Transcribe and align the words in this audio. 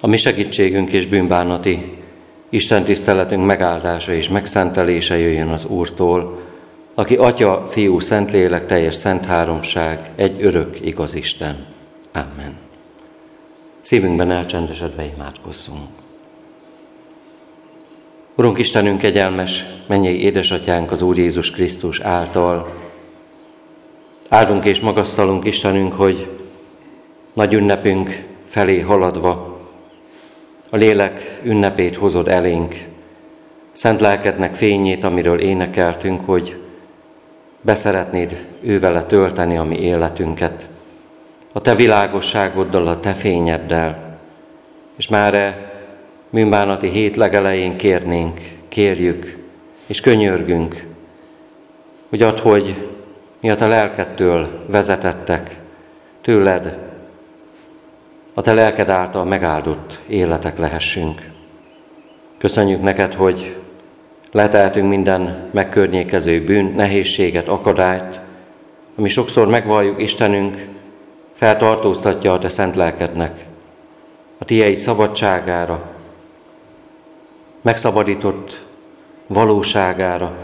A 0.00 0.06
mi 0.06 0.16
segítségünk 0.16 0.90
és 0.90 1.06
bűnbánati 1.06 1.96
Isten 2.48 2.84
tiszteletünk 2.84 3.46
megáldása 3.46 4.12
és 4.12 4.28
megszentelése 4.28 5.18
jöjjön 5.18 5.48
az 5.48 5.64
Úrtól, 5.64 6.40
aki 6.94 7.16
Atya, 7.16 7.66
Fiú, 7.68 7.98
Szentlélek, 7.98 8.66
teljes 8.66 8.94
szent 8.94 9.24
háromság, 9.24 10.10
egy 10.16 10.42
örök 10.42 10.86
igaz 10.86 11.14
Isten. 11.14 11.66
Amen. 12.12 12.56
Szívünkben 13.80 14.30
elcsendesedve 14.30 15.04
imádkozzunk. 15.14 15.88
Urunk 18.34 18.58
Istenünk, 18.58 19.02
egyelmes, 19.02 19.64
mennyei 19.86 20.22
édesatyánk 20.22 20.90
az 20.90 21.02
Úr 21.02 21.18
Jézus 21.18 21.50
Krisztus 21.50 22.00
által. 22.00 22.74
Áldunk 24.28 24.64
és 24.64 24.80
magasztalunk 24.80 25.44
Istenünk, 25.44 25.92
hogy 25.92 26.28
nagy 27.32 27.54
ünnepünk 27.54 28.24
felé 28.46 28.80
haladva 28.80 29.57
a 30.70 30.76
lélek 30.76 31.40
ünnepét 31.42 31.96
hozod 31.96 32.28
elénk, 32.28 32.74
szent 33.72 34.00
lelkednek 34.00 34.54
fényét, 34.54 35.04
amiről 35.04 35.40
énekeltünk, 35.40 36.26
hogy 36.26 36.56
beszeretnéd 37.60 38.44
ővele 38.60 39.02
tölteni 39.02 39.56
a 39.56 39.62
mi 39.62 39.78
életünket, 39.80 40.66
a 41.52 41.60
te 41.60 41.74
világosságoddal, 41.74 42.86
a 42.86 43.00
te 43.00 43.12
fényeddel, 43.12 44.18
és 44.96 45.08
már 45.08 45.34
e 45.34 45.72
bűnbánati 46.30 46.88
hét 46.88 47.16
legelején 47.16 47.76
kérnénk, 47.76 48.40
kérjük, 48.68 49.36
és 49.86 50.00
könyörgünk, 50.00 50.84
hogy 52.08 52.22
add, 52.22 52.40
hogy 52.40 52.74
mi 53.40 53.50
a 53.50 53.56
te 53.56 53.66
lelkettől 53.66 54.64
vezetettek, 54.66 55.56
tőled 56.20 56.87
a 58.38 58.40
Te 58.40 58.54
lelked 58.54 58.88
által 58.88 59.24
megáldott 59.24 59.98
életek 60.06 60.58
lehessünk. 60.58 61.30
Köszönjük 62.38 62.82
neked, 62.82 63.14
hogy 63.14 63.56
leteltünk 64.32 64.88
minden 64.88 65.48
megkörnyékező 65.50 66.44
bűn, 66.44 66.72
nehézséget, 66.76 67.48
akadályt, 67.48 68.20
ami 68.96 69.08
sokszor 69.08 69.48
megvalljuk 69.48 70.02
Istenünk, 70.02 70.66
feltartóztatja 71.32 72.32
a 72.32 72.38
Te 72.38 72.48
szent 72.48 72.76
lelkednek, 72.76 73.44
a 74.38 74.44
Tieid 74.44 74.78
szabadságára, 74.78 75.82
megszabadított 77.60 78.64
valóságára 79.26 80.36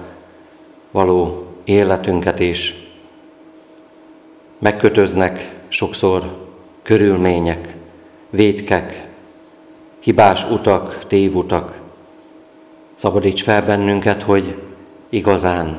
való 0.91 1.47
életünket 1.65 2.41
is 2.41 2.75
megkötöznek 4.59 5.51
sokszor 5.69 6.43
körülmények, 6.83 7.74
védkek, 8.35 9.07
hibás 10.01 10.51
utak, 10.51 11.05
tévutak. 11.07 11.81
Szabadíts 12.95 13.43
fel 13.43 13.63
bennünket, 13.63 14.23
hogy 14.23 14.63
igazán 15.09 15.79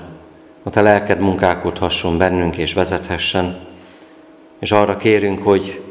a 0.63 0.69
Te 0.69 0.81
lelked 0.81 1.19
munkálkodhasson 1.19 2.17
bennünk 2.17 2.57
és 2.57 2.73
vezethessen, 2.73 3.57
és 4.59 4.71
arra 4.71 4.97
kérünk, 4.97 5.43
hogy 5.43 5.81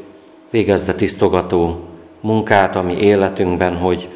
végezd 0.49 0.89
a 0.89 0.95
tisztogató 0.95 1.79
munkát 2.19 2.75
a 2.75 2.81
mi 2.81 2.93
életünkben, 2.93 3.77
hogy 3.77 4.07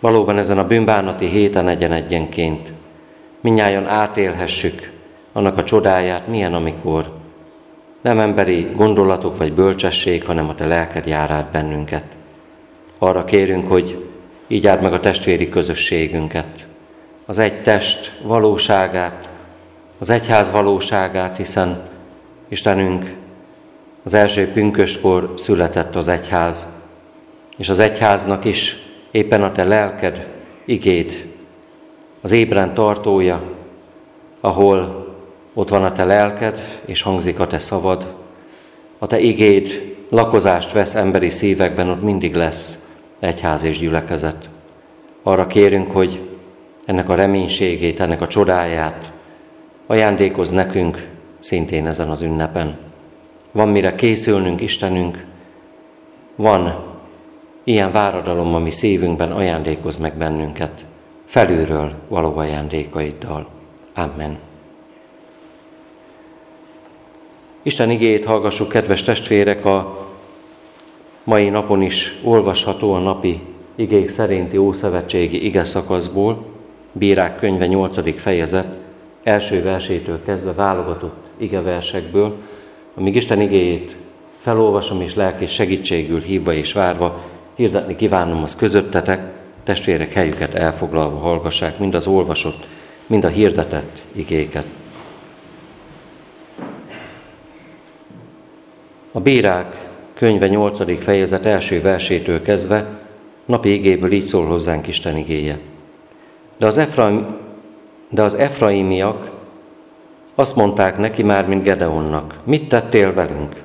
valóban 0.00 0.38
ezen 0.38 0.58
a 0.58 0.66
bűnbánati 0.66 1.26
héten 1.26 1.68
egyen-egyenként 1.68 2.72
minnyáján 3.40 3.86
átélhessük 3.86 4.92
annak 5.32 5.58
a 5.58 5.64
csodáját, 5.64 6.26
milyen 6.26 6.54
amikor 6.54 7.19
nem 8.00 8.18
emberi 8.18 8.68
gondolatok 8.76 9.36
vagy 9.36 9.52
bölcsesség, 9.52 10.24
hanem 10.24 10.48
a 10.48 10.54
te 10.54 10.66
lelked 10.66 11.06
jár 11.06 11.30
át 11.30 11.50
bennünket. 11.50 12.04
Arra 12.98 13.24
kérünk, 13.24 13.68
hogy 13.68 14.04
így 14.46 14.66
áld 14.66 14.82
meg 14.82 14.92
a 14.92 15.00
testvéri 15.00 15.48
közösségünket, 15.48 16.66
az 17.26 17.38
egy 17.38 17.62
test 17.62 18.18
valóságát, 18.22 19.28
az 19.98 20.10
egyház 20.10 20.50
valóságát, 20.50 21.36
hiszen 21.36 21.88
Istenünk 22.48 23.14
az 24.02 24.14
első 24.14 24.52
pünköskor 24.52 25.34
született 25.36 25.96
az 25.96 26.08
egyház, 26.08 26.66
és 27.56 27.68
az 27.68 27.78
egyháznak 27.78 28.44
is 28.44 28.76
éppen 29.10 29.42
a 29.42 29.52
te 29.52 29.64
lelked 29.64 30.26
igét, 30.64 31.26
az 32.20 32.32
ébren 32.32 32.74
tartója, 32.74 33.42
ahol 34.40 34.99
ott 35.54 35.68
van 35.68 35.84
a 35.84 35.92
te 35.92 36.04
lelked, 36.04 36.80
és 36.84 37.02
hangzik 37.02 37.40
a 37.40 37.46
te 37.46 37.58
szavad. 37.58 38.14
A 38.98 39.06
te 39.06 39.20
igéd 39.20 39.94
lakozást 40.10 40.72
vesz 40.72 40.94
emberi 40.94 41.30
szívekben, 41.30 41.88
ott 41.88 42.02
mindig 42.02 42.34
lesz 42.34 42.78
egyház 43.18 43.62
és 43.62 43.78
gyülekezet. 43.78 44.48
Arra 45.22 45.46
kérünk, 45.46 45.90
hogy 45.90 46.20
ennek 46.84 47.08
a 47.08 47.14
reménységét, 47.14 48.00
ennek 48.00 48.20
a 48.20 48.26
csodáját 48.26 49.12
ajándékoz 49.86 50.50
nekünk 50.50 51.08
szintén 51.38 51.86
ezen 51.86 52.08
az 52.08 52.20
ünnepen. 52.20 52.76
Van 53.52 53.68
mire 53.68 53.94
készülnünk, 53.94 54.60
Istenünk, 54.60 55.24
van 56.36 56.84
ilyen 57.64 57.92
váradalom, 57.92 58.54
ami 58.54 58.70
szívünkben 58.70 59.32
ajándékoz 59.32 59.96
meg 59.96 60.16
bennünket, 60.16 60.84
felülről 61.24 61.92
való 62.08 62.36
ajándékaiddal. 62.36 63.46
Amen. 63.94 64.49
Isten 67.62 67.90
igéjét 67.90 68.24
hallgassuk, 68.24 68.68
kedves 68.68 69.02
testvérek, 69.02 69.64
a 69.64 70.08
mai 71.24 71.48
napon 71.48 71.82
is 71.82 72.18
olvasható 72.22 72.92
a 72.92 72.98
napi 72.98 73.40
igék 73.74 74.10
szerinti 74.10 74.56
Ószövetségi 74.56 75.44
ige 75.44 75.64
szakaszból, 75.64 76.44
Bírák 76.92 77.38
könyve 77.38 77.66
8. 77.66 78.20
fejezet, 78.20 78.66
első 79.22 79.62
versétől 79.62 80.22
kezdve 80.24 80.52
válogatott 80.52 81.26
igeversekből, 81.36 82.36
amíg 82.94 83.16
Isten 83.16 83.40
igéjét 83.40 83.96
felolvasom 84.38 85.00
és 85.00 85.14
lelki 85.14 85.46
segítségül 85.46 86.20
hívva 86.20 86.52
és 86.52 86.72
várva, 86.72 87.22
hirdetni 87.54 87.96
kívánom 87.96 88.42
az 88.42 88.56
közöttetek, 88.56 89.32
testvérek 89.64 90.12
helyüket 90.12 90.54
elfoglalva 90.54 91.18
hallgassák 91.18 91.78
mind 91.78 91.94
az 91.94 92.06
olvasott, 92.06 92.66
mind 93.06 93.24
a 93.24 93.28
hirdetett 93.28 94.00
igéket. 94.12 94.79
A 99.12 99.20
bírák 99.20 99.88
könyve 100.14 100.48
8. 100.48 101.02
fejezet 101.02 101.46
első 101.46 101.80
versétől 101.80 102.42
kezdve 102.42 102.86
napi 103.44 103.72
igéből 103.72 104.12
így 104.12 104.24
szól 104.24 104.46
hozzánk 104.46 104.86
Isten 104.86 105.16
igéje. 105.16 105.58
De 106.58 106.66
az, 106.66 106.78
Efraim, 106.78 107.26
de 108.08 108.22
az 108.22 108.34
Efraimiak 108.34 109.30
azt 110.34 110.56
mondták 110.56 110.98
neki 110.98 111.22
már, 111.22 111.46
mint 111.48 111.62
Gedeonnak, 111.62 112.38
mit 112.44 112.68
tettél 112.68 113.14
velünk? 113.14 113.62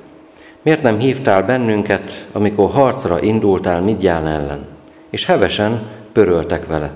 Miért 0.62 0.82
nem 0.82 0.98
hívtál 0.98 1.42
bennünket, 1.42 2.26
amikor 2.32 2.70
harcra 2.70 3.22
indultál 3.22 3.80
Midján 3.80 4.26
ellen? 4.26 4.66
És 5.10 5.26
hevesen 5.26 5.80
pöröltek 6.12 6.66
vele. 6.66 6.92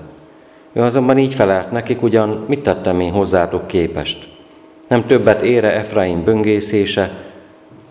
Ő 0.73 0.81
azonban 0.81 1.17
így 1.17 1.33
felelt 1.33 1.71
nekik, 1.71 2.01
ugyan 2.01 2.43
mit 2.47 2.63
tettem 2.63 2.99
én 2.99 3.11
hozzátok 3.11 3.67
képest? 3.67 4.27
Nem 4.87 5.05
többet 5.05 5.41
ére 5.41 5.73
Efraim 5.75 6.23
böngészése, 6.23 7.30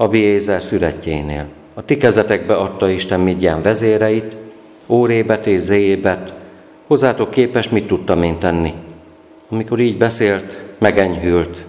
Abiézer 0.00 0.62
születjénél. 0.62 1.44
A 1.74 1.84
ti 1.84 1.96
kezetekbe 1.96 2.54
adta 2.54 2.88
Isten 2.88 3.20
Midján 3.20 3.62
vezéreit, 3.62 4.36
Órébet 4.86 5.46
és 5.46 5.60
Zéébet, 5.60 6.32
hozzátok 6.86 7.30
képes 7.30 7.68
mit 7.68 7.86
tudtam 7.86 8.22
én 8.22 8.38
tenni. 8.38 8.72
Amikor 9.48 9.78
így 9.78 9.98
beszélt, 9.98 10.58
megenyhült 10.78 11.64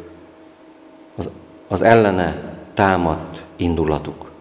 az, 1.15 1.29
az 1.67 1.81
ellene 1.81 2.55
támadt 2.73 3.41
indulatuk. 3.55 4.31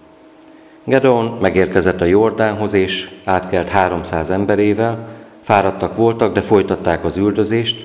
Gedeon 0.84 1.38
megérkezett 1.40 2.00
a 2.00 2.04
Jordánhoz, 2.04 2.72
és 2.72 3.10
átkelt 3.24 3.68
300 3.68 4.30
emberével, 4.30 5.08
fáradtak 5.42 5.96
voltak, 5.96 6.32
de 6.32 6.40
folytatták 6.40 7.04
az 7.04 7.16
üldözést. 7.16 7.84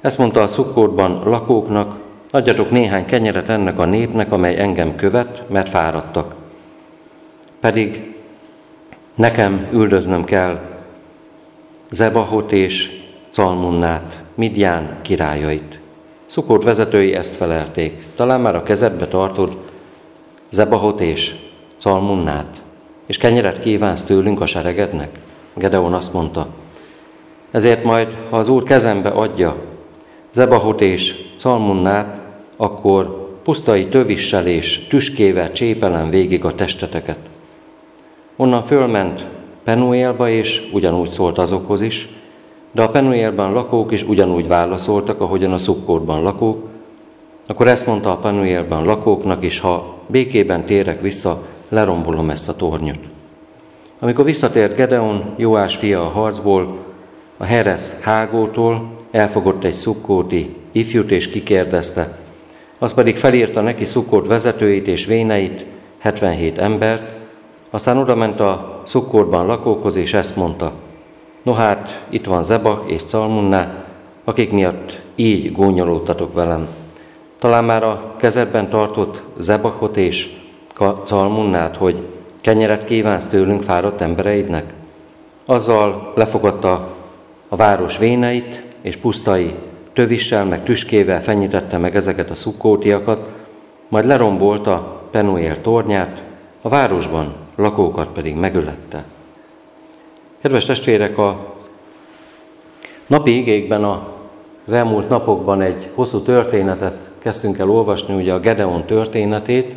Ezt 0.00 0.18
mondta 0.18 0.42
a 0.42 0.46
szukkódban 0.46 1.22
lakóknak, 1.24 1.98
Adjatok 2.32 2.70
néhány 2.70 3.04
kenyeret 3.04 3.48
ennek 3.48 3.78
a 3.78 3.84
népnek, 3.84 4.32
amely 4.32 4.58
engem 4.58 4.96
követ, 4.96 5.42
mert 5.48 5.68
fáradtak. 5.68 6.34
Pedig 7.60 8.14
nekem 9.14 9.68
üldöznöm 9.72 10.24
kell 10.24 10.60
Zebahot 11.90 12.52
és 12.52 13.00
Calmunnát, 13.30 14.18
Midján 14.34 14.98
királyait. 15.02 15.78
Szukót 16.26 16.64
vezetői 16.64 17.14
ezt 17.14 17.36
felelték. 17.36 18.06
Talán 18.16 18.40
már 18.40 18.56
a 18.56 18.62
kezedbe 18.62 19.06
tartod 19.06 19.56
Zebahot 20.50 21.00
és 21.00 21.34
Calmunnát, 21.78 22.60
és 23.06 23.18
kenyeret 23.18 23.60
kívánsz 23.60 24.02
tőlünk 24.02 24.40
a 24.40 24.46
seregednek? 24.46 25.18
Gedeon 25.54 25.94
azt 25.94 26.12
mondta, 26.12 26.48
ezért 27.50 27.84
majd, 27.84 28.16
ha 28.30 28.36
az 28.36 28.48
Úr 28.48 28.62
kezembe 28.62 29.08
adja 29.08 29.56
Zebahot 30.32 30.80
és 30.80 31.14
Calmunnát, 31.38 32.19
akkor 32.60 33.28
pusztai 33.42 33.86
tövissel 33.86 34.46
és 34.46 34.86
tüskével 34.86 35.52
csépelem 35.52 36.10
végig 36.10 36.44
a 36.44 36.54
testeteket. 36.54 37.18
Onnan 38.36 38.62
fölment 38.62 39.24
Penuélba, 39.64 40.28
és 40.28 40.68
ugyanúgy 40.72 41.10
szólt 41.10 41.38
azokhoz 41.38 41.80
is, 41.80 42.08
de 42.72 42.82
a 42.82 42.90
Penuélban 42.90 43.52
lakók 43.52 43.92
is 43.92 44.02
ugyanúgy 44.02 44.48
válaszoltak, 44.48 45.20
ahogyan 45.20 45.52
a 45.52 45.58
Szukkódban 45.58 46.22
lakók, 46.22 46.68
akkor 47.46 47.68
ezt 47.68 47.86
mondta 47.86 48.10
a 48.12 48.16
Penuélban 48.16 48.84
lakóknak 48.84 49.44
is, 49.44 49.60
ha 49.60 49.94
békében 50.06 50.64
térek 50.64 51.00
vissza, 51.00 51.42
lerombolom 51.68 52.30
ezt 52.30 52.48
a 52.48 52.56
tornyot. 52.56 52.98
Amikor 53.98 54.24
visszatért 54.24 54.76
Gedeon, 54.76 55.34
Jóás 55.36 55.76
fia 55.76 56.06
a 56.06 56.08
harcból, 56.08 56.76
a 57.36 57.44
Heres 57.44 57.82
Hágótól 58.00 58.90
elfogott 59.10 59.64
egy 59.64 59.74
szukkóti 59.74 60.56
ifjút 60.72 61.10
és 61.10 61.28
kikérdezte, 61.28 62.18
az 62.82 62.94
pedig 62.94 63.16
felírta 63.16 63.60
neki 63.60 63.84
szukkót 63.84 64.26
vezetőit 64.26 64.86
és 64.86 65.04
véneit, 65.04 65.64
77 65.98 66.58
embert, 66.58 67.12
aztán 67.70 67.96
oda 67.96 68.14
ment 68.14 68.40
a 68.40 68.82
szukkórban 68.86 69.46
lakókhoz, 69.46 69.96
és 69.96 70.14
ezt 70.14 70.36
mondta, 70.36 70.72
no 71.42 71.52
hát, 71.52 72.04
itt 72.08 72.24
van 72.24 72.44
Zebak 72.44 72.90
és 72.90 73.02
Calmunná, 73.04 73.84
akik 74.24 74.52
miatt 74.52 75.00
így 75.14 75.52
gúnyolódtatok 75.52 76.34
velem. 76.34 76.68
Talán 77.38 77.64
már 77.64 77.84
a 77.84 78.14
kezedben 78.16 78.68
tartott 78.68 79.22
Zebakot 79.38 79.96
és 79.96 80.28
Calmunnát, 81.04 81.76
hogy 81.76 82.02
kenyeret 82.40 82.84
kívánsz 82.84 83.26
tőlünk 83.26 83.62
fáradt 83.62 84.00
embereidnek? 84.00 84.72
Azzal 85.46 86.12
lefogadta 86.14 86.96
a 87.48 87.56
város 87.56 87.98
véneit 87.98 88.62
és 88.82 88.96
pusztai 88.96 89.54
tövissel, 89.92 90.44
meg 90.44 90.62
tüskével 90.62 91.22
fenyítette 91.22 91.78
meg 91.78 91.96
ezeket 91.96 92.30
a 92.30 92.34
szukkótiakat, 92.34 93.28
majd 93.88 94.06
lerombolta 94.06 95.02
Penuél 95.10 95.60
tornyát, 95.60 96.22
a 96.62 96.68
városban 96.68 97.34
lakókat 97.56 98.08
pedig 98.08 98.34
megölette. 98.34 99.04
Kedves 100.40 100.64
testvérek, 100.64 101.18
a 101.18 101.54
napi 103.06 103.36
igékben 103.36 103.84
az 103.84 104.72
elmúlt 104.72 105.08
napokban 105.08 105.60
egy 105.60 105.88
hosszú 105.94 106.20
történetet 106.20 107.08
kezdtünk 107.18 107.58
el 107.58 107.70
olvasni, 107.70 108.14
ugye 108.14 108.32
a 108.32 108.40
Gedeon 108.40 108.84
történetét, 108.84 109.74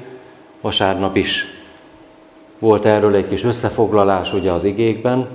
vasárnap 0.61 1.15
is 1.15 1.45
volt 2.59 2.85
erről 2.85 3.15
egy 3.15 3.27
kis 3.27 3.43
összefoglalás 3.43 4.33
ugye 4.33 4.51
az 4.51 4.63
igékben. 4.63 5.27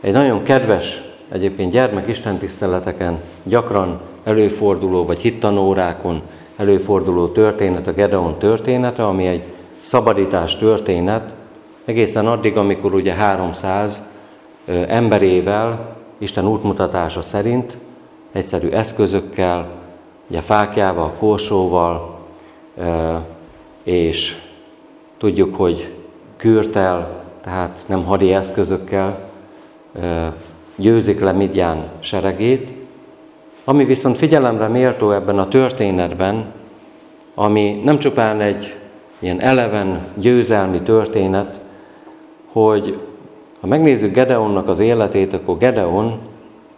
Egy 0.00 0.12
nagyon 0.12 0.42
kedves, 0.42 1.02
egyébként 1.30 1.72
gyermek 1.72 2.08
istentiszteleteken 2.08 3.20
gyakran 3.42 4.00
előforduló, 4.24 5.04
vagy 5.04 5.18
hittanórákon 5.18 6.22
előforduló 6.56 7.26
történet, 7.26 7.86
a 7.86 7.92
Gedeon 7.92 8.38
története, 8.38 9.06
ami 9.06 9.26
egy 9.26 9.42
szabadítás 9.80 10.56
történet, 10.56 11.32
egészen 11.84 12.26
addig, 12.26 12.56
amikor 12.56 12.94
ugye 12.94 13.12
300 13.12 14.08
emberével, 14.86 15.96
Isten 16.18 16.46
útmutatása 16.46 17.22
szerint, 17.22 17.76
egyszerű 18.32 18.68
eszközökkel, 18.68 19.68
ugye 20.28 20.40
fákjával, 20.40 21.12
korsóval, 21.18 22.18
és 23.82 24.36
tudjuk, 25.18 25.54
hogy 25.54 25.94
kürtel, 26.36 27.22
tehát 27.42 27.78
nem 27.86 28.04
hadi 28.04 28.32
eszközökkel 28.32 29.30
győzik 30.80 31.20
le 31.20 31.32
Midján 31.32 31.88
seregét, 32.00 32.68
ami 33.64 33.84
viszont 33.84 34.16
figyelemre 34.16 34.68
méltó 34.68 35.10
ebben 35.10 35.38
a 35.38 35.48
történetben, 35.48 36.44
ami 37.34 37.80
nem 37.84 37.98
csupán 37.98 38.40
egy 38.40 38.74
ilyen 39.18 39.40
eleven 39.40 40.06
győzelmi 40.14 40.80
történet, 40.80 41.58
hogy 42.52 42.98
ha 43.60 43.66
megnézzük 43.66 44.14
Gedeonnak 44.14 44.68
az 44.68 44.78
életét, 44.78 45.32
akkor 45.32 45.58
Gedeon 45.58 46.18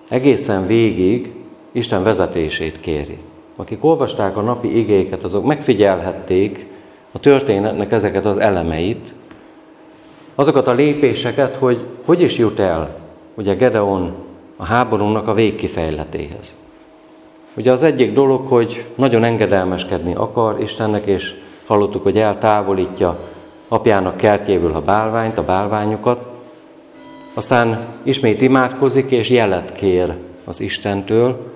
egészen 0.08 0.66
végig 0.66 1.32
Isten 1.72 2.02
vezetését 2.02 2.80
kéri. 2.80 3.18
Akik 3.56 3.84
olvasták 3.84 4.36
a 4.36 4.40
napi 4.40 4.78
igéket, 4.78 5.24
azok 5.24 5.44
megfigyelhették 5.44 6.66
a 7.12 7.18
történetnek 7.18 7.92
ezeket 7.92 8.26
az 8.26 8.36
elemeit, 8.36 9.12
azokat 10.34 10.66
a 10.66 10.72
lépéseket, 10.72 11.56
hogy 11.56 11.78
hogy 12.04 12.20
is 12.20 12.38
jut 12.38 12.58
el 12.58 13.01
ugye 13.42 13.54
Gedeon 13.54 14.14
a 14.56 14.64
háborúnak 14.64 15.28
a 15.28 15.34
végkifejletéhez. 15.34 16.54
Ugye 17.54 17.72
az 17.72 17.82
egyik 17.82 18.12
dolog, 18.12 18.46
hogy 18.46 18.84
nagyon 18.94 19.24
engedelmeskedni 19.24 20.14
akar 20.14 20.60
Istennek, 20.60 21.06
és 21.06 21.34
hallottuk, 21.66 22.02
hogy 22.02 22.18
eltávolítja 22.18 23.18
apjának 23.68 24.16
kertjéből 24.16 24.74
a 24.74 24.80
bálványt, 24.80 25.38
a 25.38 25.44
bálványokat, 25.44 26.26
aztán 27.34 27.86
ismét 28.02 28.40
imádkozik, 28.40 29.10
és 29.10 29.30
jelet 29.30 29.72
kér 29.72 30.12
az 30.44 30.60
Istentől. 30.60 31.52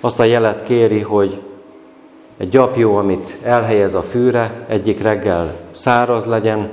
Azt 0.00 0.20
a 0.20 0.24
jelet 0.24 0.64
kéri, 0.64 1.00
hogy 1.00 1.40
egy 2.36 2.48
gyapjó, 2.48 2.96
amit 2.96 3.36
elhelyez 3.42 3.94
a 3.94 4.02
fűre, 4.02 4.64
egyik 4.68 5.02
reggel 5.02 5.54
száraz 5.72 6.26
legyen, 6.26 6.68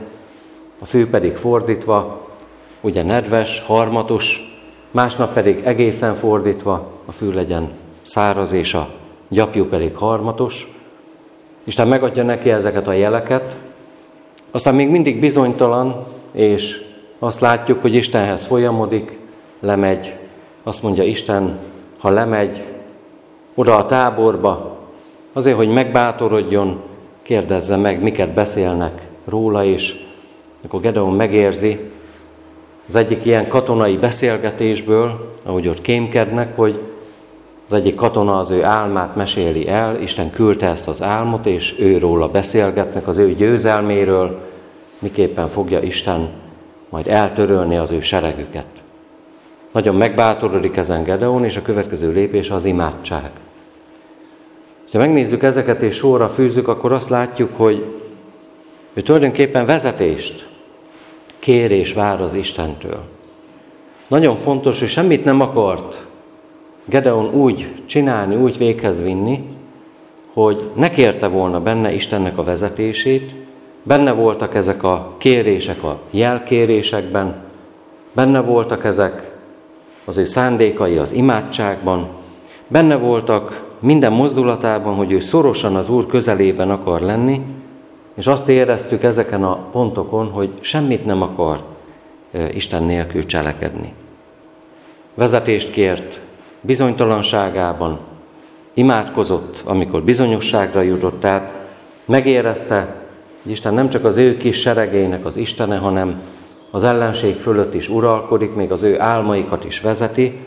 a 0.79 0.85
fű 0.85 1.07
pedig 1.09 1.35
fordítva, 1.35 2.24
ugye 2.85 3.03
nedves, 3.03 3.63
harmatos, 3.65 4.55
másnap 4.91 5.33
pedig 5.33 5.61
egészen 5.63 6.15
fordítva, 6.15 6.91
a 7.05 7.11
fű 7.11 7.31
legyen 7.31 7.69
száraz, 8.01 8.51
és 8.51 8.73
a 8.73 8.89
gyapjú 9.27 9.65
pedig 9.65 9.95
harmatos. 9.95 10.73
Isten 11.63 11.87
megadja 11.87 12.23
neki 12.23 12.51
ezeket 12.51 12.87
a 12.87 12.93
jeleket, 12.93 13.55
aztán 14.51 14.75
még 14.75 14.89
mindig 14.89 15.19
bizonytalan, 15.19 16.05
és 16.31 16.83
azt 17.19 17.39
látjuk, 17.39 17.81
hogy 17.81 17.95
Istenhez 17.95 18.45
folyamodik, 18.45 19.17
lemegy, 19.59 20.15
azt 20.63 20.83
mondja 20.83 21.03
Isten, 21.03 21.59
ha 21.97 22.09
lemegy 22.09 22.63
oda 23.55 23.77
a 23.77 23.85
táborba, 23.85 24.77
azért, 25.33 25.57
hogy 25.57 25.69
megbátorodjon, 25.69 26.79
kérdezze 27.21 27.75
meg, 27.75 28.01
miket 28.01 28.29
beszélnek 28.29 29.07
róla, 29.25 29.63
és 29.63 30.03
akkor 30.63 30.79
Gedeon 30.79 31.13
megérzi 31.13 31.93
az 32.87 32.95
egyik 32.95 33.25
ilyen 33.25 33.47
katonai 33.47 33.97
beszélgetésből, 33.97 35.33
ahogy 35.43 35.67
ott 35.67 35.81
kémkednek, 35.81 36.55
hogy 36.55 36.79
az 37.67 37.73
egyik 37.73 37.95
katona 37.95 38.39
az 38.39 38.49
ő 38.49 38.63
álmát 38.63 39.15
meséli 39.15 39.67
el, 39.67 40.01
Isten 40.01 40.29
küldte 40.29 40.67
ezt 40.67 40.87
az 40.87 41.01
álmot, 41.01 41.45
és 41.45 41.75
ő 41.79 41.97
róla 41.97 42.29
beszélgetnek, 42.29 43.07
az 43.07 43.17
ő 43.17 43.33
győzelméről, 43.33 44.39
miképpen 44.99 45.47
fogja 45.47 45.81
Isten 45.81 46.29
majd 46.89 47.07
eltörölni 47.07 47.77
az 47.77 47.91
ő 47.91 48.01
seregüket. 48.01 48.65
Nagyon 49.71 49.95
megbátorodik 49.95 50.77
ezen 50.77 51.03
Gedeon, 51.03 51.45
és 51.45 51.57
a 51.57 51.61
következő 51.61 52.11
lépés 52.11 52.49
az 52.49 52.65
imádság. 52.65 53.29
Ha 54.91 54.97
megnézzük 54.97 55.43
ezeket 55.43 55.81
és 55.81 55.95
sorra 55.95 56.29
fűzzük, 56.29 56.67
akkor 56.67 56.93
azt 56.93 57.09
látjuk, 57.09 57.49
hogy 57.57 57.85
ő 58.93 59.01
tulajdonképpen 59.01 59.65
vezetést 59.65 60.47
kér 61.45 61.71
és 61.71 61.93
vár 61.93 62.21
az 62.21 62.33
Istentől. 62.33 63.01
Nagyon 64.07 64.35
fontos, 64.35 64.79
hogy 64.79 64.87
semmit 64.87 65.25
nem 65.25 65.41
akart 65.41 66.05
Gedeon 66.85 67.33
úgy 67.33 67.71
csinálni, 67.85 68.35
úgy 68.35 68.57
véghez 68.57 69.03
vinni, 69.03 69.43
hogy 70.33 70.69
ne 70.75 70.89
kérte 70.89 71.27
volna 71.27 71.61
benne 71.61 71.93
Istennek 71.93 72.37
a 72.37 72.43
vezetését, 72.43 73.33
benne 73.83 74.11
voltak 74.11 74.55
ezek 74.55 74.83
a 74.83 75.13
kérések 75.17 75.83
a 75.83 75.99
jelkérésekben, 76.09 77.35
benne 78.11 78.41
voltak 78.41 78.85
ezek 78.85 79.31
az 80.05 80.17
ő 80.17 80.25
szándékai 80.25 80.97
az 80.97 81.11
imádságban, 81.11 82.07
benne 82.67 82.95
voltak 82.95 83.63
minden 83.79 84.11
mozdulatában, 84.11 84.95
hogy 84.95 85.11
ő 85.11 85.19
szorosan 85.19 85.75
az 85.75 85.89
Úr 85.89 86.05
közelében 86.05 86.69
akar 86.71 87.01
lenni, 87.01 87.41
és 88.15 88.27
azt 88.27 88.49
éreztük 88.49 89.03
ezeken 89.03 89.43
a 89.43 89.55
pontokon, 89.71 90.31
hogy 90.31 90.49
semmit 90.59 91.05
nem 91.05 91.21
akar 91.21 91.63
Isten 92.53 92.83
nélkül 92.83 93.25
cselekedni. 93.25 93.93
Vezetést 95.13 95.71
kért 95.71 96.19
bizonytalanságában, 96.61 97.99
imádkozott, 98.73 99.61
amikor 99.63 100.03
bizonyosságra 100.03 100.81
jutott, 100.81 101.19
tehát 101.19 101.53
megérezte, 102.05 102.95
hogy 103.43 103.51
Isten 103.51 103.73
nem 103.73 103.89
csak 103.89 104.05
az 104.05 104.15
ő 104.15 104.37
kis 104.37 104.59
seregének 104.59 105.25
az 105.25 105.35
Istene, 105.35 105.77
hanem 105.77 106.21
az 106.71 106.83
ellenség 106.83 107.35
fölött 107.35 107.73
is 107.73 107.89
uralkodik, 107.89 108.55
még 108.55 108.71
az 108.71 108.83
ő 108.83 108.99
álmaikat 108.99 109.65
is 109.65 109.81
vezeti, 109.81 110.39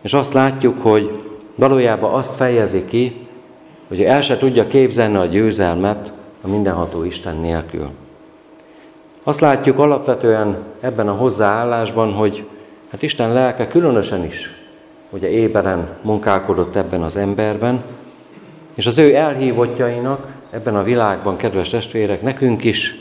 és 0.00 0.14
azt 0.14 0.32
látjuk, 0.32 0.82
hogy 0.82 1.10
valójában 1.54 2.14
azt 2.14 2.34
fejezi 2.34 2.84
ki, 2.84 3.26
hogy 3.88 4.02
el 4.02 4.20
se 4.20 4.36
tudja 4.36 4.66
képzelni 4.66 5.16
a 5.16 5.24
győzelmet 5.24 6.12
a 6.48 6.50
mindenható 6.50 7.04
Isten 7.04 7.36
nélkül. 7.36 7.88
Azt 9.22 9.40
látjuk 9.40 9.78
alapvetően 9.78 10.56
ebben 10.80 11.08
a 11.08 11.12
hozzáállásban, 11.12 12.12
hogy 12.12 12.44
hát 12.90 13.02
Isten 13.02 13.32
lelke 13.32 13.68
különösen 13.68 14.24
is 14.24 14.50
ugye 15.10 15.30
éberen 15.30 15.88
munkálkodott 16.02 16.76
ebben 16.76 17.02
az 17.02 17.16
emberben, 17.16 17.82
és 18.74 18.86
az 18.86 18.98
ő 18.98 19.14
elhívottjainak 19.14 20.26
ebben 20.50 20.76
a 20.76 20.82
világban, 20.82 21.36
kedves 21.36 21.68
testvérek, 21.68 22.22
nekünk 22.22 22.64
is 22.64 22.94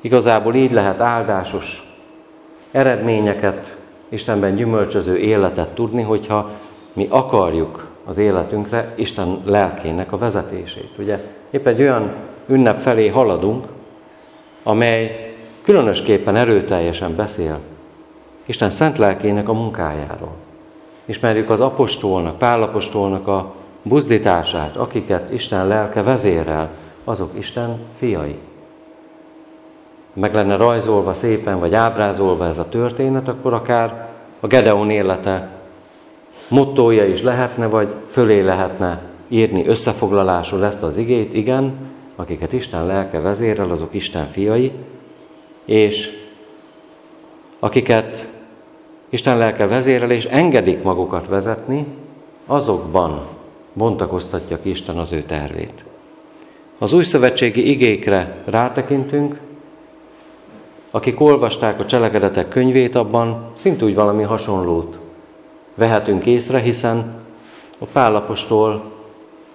igazából 0.00 0.54
így 0.54 0.72
lehet 0.72 1.00
áldásos 1.00 1.96
eredményeket, 2.70 3.76
Istenben 4.08 4.56
gyümölcsöző 4.56 5.16
életet 5.16 5.68
tudni, 5.68 6.02
hogyha 6.02 6.50
mi 6.92 7.06
akarjuk 7.10 7.86
az 8.04 8.18
életünkre 8.18 8.92
Isten 8.94 9.42
lelkének 9.44 10.12
a 10.12 10.18
vezetését. 10.18 10.90
Ugye 10.98 11.20
épp 11.50 11.66
egy 11.66 11.80
olyan 11.80 12.12
ünnep 12.46 12.80
felé 12.80 13.08
haladunk, 13.08 13.64
amely 14.62 15.34
különösképpen 15.62 16.36
erőteljesen 16.36 17.16
beszél 17.16 17.58
Isten 18.46 18.70
szent 18.70 18.98
lelkének 18.98 19.48
a 19.48 19.52
munkájáról. 19.52 20.34
Ismerjük 21.04 21.50
az 21.50 21.60
apostolnak, 21.60 22.38
pálapostolnak 22.38 23.28
a 23.28 23.54
buzdítását, 23.82 24.76
akiket 24.76 25.32
Isten 25.32 25.66
lelke 25.66 26.02
vezérel, 26.02 26.68
azok 27.04 27.30
Isten 27.38 27.78
fiai. 27.98 28.38
Meg 30.12 30.34
lenne 30.34 30.56
rajzolva 30.56 31.14
szépen, 31.14 31.58
vagy 31.58 31.74
ábrázolva 31.74 32.46
ez 32.46 32.58
a 32.58 32.68
történet, 32.68 33.28
akkor 33.28 33.52
akár 33.52 34.08
a 34.40 34.46
Gedeon 34.46 34.90
élete 34.90 35.48
mottója 36.48 37.04
is 37.04 37.22
lehetne, 37.22 37.66
vagy 37.66 37.94
fölé 38.10 38.40
lehetne 38.40 39.02
írni 39.28 39.66
összefoglalásról 39.66 40.64
ezt 40.64 40.82
az 40.82 40.96
igét, 40.96 41.34
igen, 41.34 41.74
akiket 42.16 42.52
Isten 42.52 42.86
lelke 42.86 43.20
vezérel, 43.20 43.70
azok 43.70 43.94
Isten 43.94 44.26
fiai, 44.26 44.72
és 45.64 46.10
akiket 47.58 48.26
Isten 49.08 49.38
lelke 49.38 49.66
vezérel, 49.66 50.10
és 50.10 50.24
engedik 50.24 50.82
magukat 50.82 51.26
vezetni, 51.26 51.86
azokban 52.46 53.26
bontakoztatja 53.72 54.60
ki 54.60 54.68
Isten 54.68 54.98
az 54.98 55.12
ő 55.12 55.22
tervét. 55.22 55.84
Az 56.78 56.92
új 56.92 57.04
szövetségi 57.04 57.70
igékre 57.70 58.42
rátekintünk, 58.44 59.38
akik 60.90 61.20
olvasták 61.20 61.80
a 61.80 61.84
cselekedetek 61.84 62.48
könyvét, 62.48 62.94
abban 62.94 63.50
szintúgy 63.54 63.94
valami 63.94 64.22
hasonlót 64.22 64.98
vehetünk 65.74 66.26
észre, 66.26 66.58
hiszen 66.58 67.14
a 67.78 67.84
Pálapostól, 67.84 68.95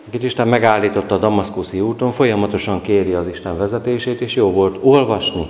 akit 0.08 0.24
Isten 0.24 0.48
megállította 0.48 1.16
a 1.16 1.18
Damaszkuszi 1.18 1.80
úton, 1.80 2.12
folyamatosan 2.12 2.82
kéri 2.82 3.14
az 3.14 3.28
Isten 3.28 3.58
vezetését, 3.58 4.22
és 4.22 4.36
jó 4.36 4.52
volt 4.52 4.78
olvasni 4.82 5.48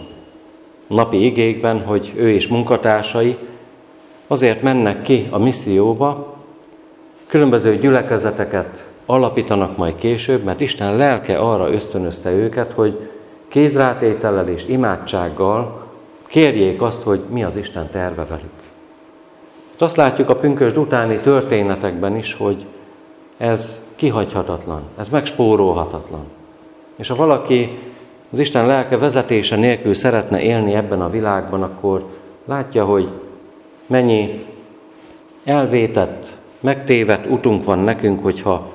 napi 0.87 1.25
igékben, 1.25 1.85
hogy 1.85 2.13
ő 2.15 2.31
és 2.31 2.47
munkatársai 2.47 3.37
azért 4.27 4.61
mennek 4.61 5.01
ki 5.01 5.27
a 5.29 5.37
misszióba, 5.37 6.35
különböző 7.27 7.77
gyülekezeteket 7.77 8.83
alapítanak 9.05 9.77
majd 9.77 9.95
később, 9.95 10.43
mert 10.43 10.61
Isten 10.61 10.95
lelke 10.95 11.37
arra 11.37 11.71
ösztönözte 11.71 12.31
őket, 12.31 12.71
hogy 12.71 13.09
kézrátétellel 13.47 14.47
és 14.47 14.63
imádsággal 14.67 15.87
kérjék 16.27 16.81
azt, 16.81 17.01
hogy 17.03 17.19
mi 17.29 17.43
az 17.43 17.55
Isten 17.55 17.89
terve 17.91 18.25
velük. 18.25 18.51
Azt 19.77 19.95
látjuk 19.95 20.29
a 20.29 20.35
pünkösd 20.35 20.77
utáni 20.77 21.19
történetekben 21.19 22.17
is, 22.17 22.33
hogy 22.33 22.65
ez 23.37 23.80
kihagyhatatlan, 24.01 24.81
ez 24.97 25.09
megspórolhatatlan. 25.09 26.25
És 26.95 27.07
ha 27.07 27.15
valaki 27.15 27.77
az 28.31 28.39
Isten 28.39 28.65
lelke 28.65 28.97
vezetése 28.97 29.55
nélkül 29.55 29.93
szeretne 29.93 30.41
élni 30.41 30.73
ebben 30.73 31.01
a 31.01 31.09
világban, 31.09 31.63
akkor 31.63 32.05
látja, 32.45 32.85
hogy 32.85 33.07
mennyi 33.85 34.45
elvétett, 35.43 36.31
megtévedt 36.59 37.29
utunk 37.29 37.65
van 37.65 37.79
nekünk, 37.79 38.23
hogyha 38.23 38.71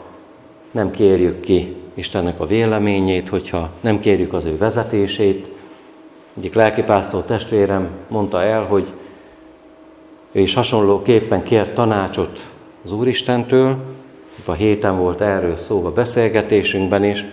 nem 0.71 0.90
kérjük 0.90 1.40
ki 1.40 1.76
Istennek 1.95 2.40
a 2.40 2.47
véleményét, 2.47 3.28
hogyha 3.28 3.71
nem 3.80 4.00
kérjük 4.00 4.33
az 4.33 4.45
ő 4.45 4.56
vezetését. 4.56 5.47
Egyik 6.37 6.54
lelkipásztor 6.54 7.23
testvérem 7.23 7.88
mondta 8.09 8.42
el, 8.42 8.64
hogy 8.64 8.87
ő 10.33 10.40
is 10.40 10.54
hasonlóképpen 10.54 11.42
kért 11.42 11.75
tanácsot 11.75 12.42
az 12.85 12.92
Úristentől, 12.92 13.95
a 14.48 14.52
héten 14.52 14.98
volt 14.98 15.20
erről 15.20 15.58
szó 15.58 15.84
a 15.84 15.92
beszélgetésünkben 15.92 17.04
is, 17.04 17.24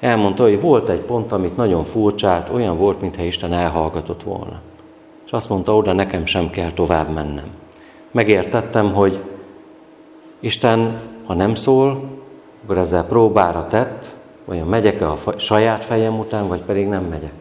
elmondta, 0.00 0.42
hogy 0.42 0.60
volt 0.60 0.88
egy 0.88 1.00
pont, 1.00 1.32
amit 1.32 1.56
nagyon 1.56 1.84
furcsált, 1.84 2.48
olyan 2.52 2.76
volt, 2.78 3.00
mintha 3.00 3.22
Isten 3.22 3.52
elhallgatott 3.52 4.22
volna. 4.22 4.60
És 5.26 5.30
azt 5.32 5.48
mondta, 5.48 5.76
oda 5.76 5.92
nekem 5.92 6.26
sem 6.26 6.50
kell 6.50 6.70
tovább 6.70 7.14
mennem. 7.14 7.46
Megértettem, 8.10 8.92
hogy 8.92 9.18
Isten, 10.40 11.00
ha 11.26 11.34
nem 11.34 11.54
szól, 11.54 12.02
akkor 12.62 12.78
ezzel 12.78 13.04
próbára 13.04 13.66
tett, 13.68 14.10
vajon 14.44 14.68
megyek-e 14.68 15.10
a 15.10 15.18
saját 15.36 15.84
fejem 15.84 16.18
után, 16.18 16.48
vagy 16.48 16.60
pedig 16.60 16.86
nem 16.86 17.04
megyek. 17.04 17.32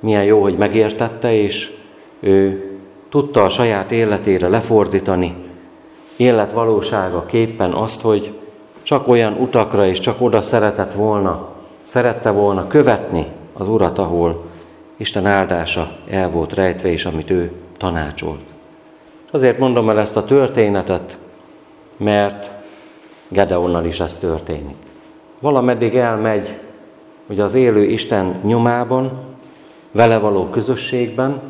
Milyen 0.00 0.24
jó, 0.24 0.42
hogy 0.42 0.56
megértette, 0.56 1.34
és 1.34 1.76
ő 2.20 2.68
tudta 3.08 3.44
a 3.44 3.48
saját 3.48 3.92
életére 3.92 4.48
lefordítani, 4.48 5.43
életvalósága 6.16 7.26
képpen 7.26 7.72
azt, 7.72 8.00
hogy 8.00 8.32
csak 8.82 9.08
olyan 9.08 9.32
utakra 9.32 9.86
és 9.86 9.98
csak 9.98 10.20
oda 10.20 10.42
szeretett 10.42 10.92
volna, 10.92 11.48
szerette 11.82 12.30
volna 12.30 12.66
követni 12.66 13.26
az 13.52 13.68
Urat, 13.68 13.98
ahol 13.98 14.44
Isten 14.96 15.26
áldása 15.26 15.90
el 16.08 16.30
volt 16.30 16.54
rejtve, 16.54 16.90
és 16.90 17.04
amit 17.04 17.30
ő 17.30 17.52
tanácsolt. 17.78 18.40
Azért 19.30 19.58
mondom 19.58 19.88
el 19.90 19.98
ezt 19.98 20.16
a 20.16 20.24
történetet, 20.24 21.18
mert 21.96 22.50
Gedeonnal 23.28 23.84
is 23.84 24.00
ez 24.00 24.16
történik. 24.16 24.76
Valameddig 25.38 25.96
elmegy, 25.96 26.58
hogy 27.26 27.40
az 27.40 27.54
élő 27.54 27.84
Isten 27.84 28.40
nyomában, 28.42 29.10
vele 29.90 30.18
való 30.18 30.48
közösségben, 30.48 31.40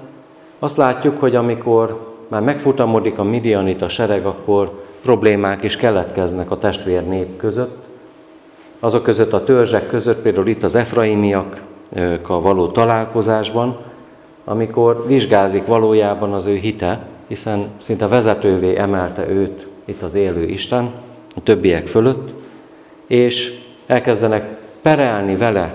azt 0.59 0.77
látjuk, 0.77 1.21
hogy 1.21 1.35
amikor 1.35 2.14
már 2.29 2.43
megfutamodik 2.43 3.19
a 3.19 3.25
midianita 3.25 3.89
sereg, 3.89 4.27
akkor 4.27 4.83
problémák 5.03 5.63
is 5.63 5.77
keletkeznek 5.77 6.51
a 6.51 6.59
testvér 6.59 7.09
nép 7.09 7.37
között. 7.37 7.83
Azok 8.81 9.03
között 9.03 9.33
a 9.33 9.45
törzsek 9.45 9.87
között, 9.87 10.23
például 10.23 10.47
itt 10.47 10.63
az 10.63 10.75
Efraimiakkal 10.75 12.41
való 12.41 12.67
találkozásban, 12.67 13.77
amikor 14.45 15.05
vizsgázik 15.07 15.67
valójában 15.67 16.33
az 16.33 16.47
ő 16.47 16.55
hite, 16.55 17.07
hiszen 17.27 17.67
szinte 17.81 18.09
vezetővé 18.09 18.77
emelte 18.77 19.29
őt 19.29 19.67
itt 19.85 20.03
az 20.03 20.15
élő 20.15 20.43
Isten, 20.43 20.91
a 21.37 21.43
többiek 21.43 21.87
fölött, 21.87 22.29
és 23.07 23.59
elkezdenek 23.87 24.59
perelni 24.83 25.37
vele 25.37 25.73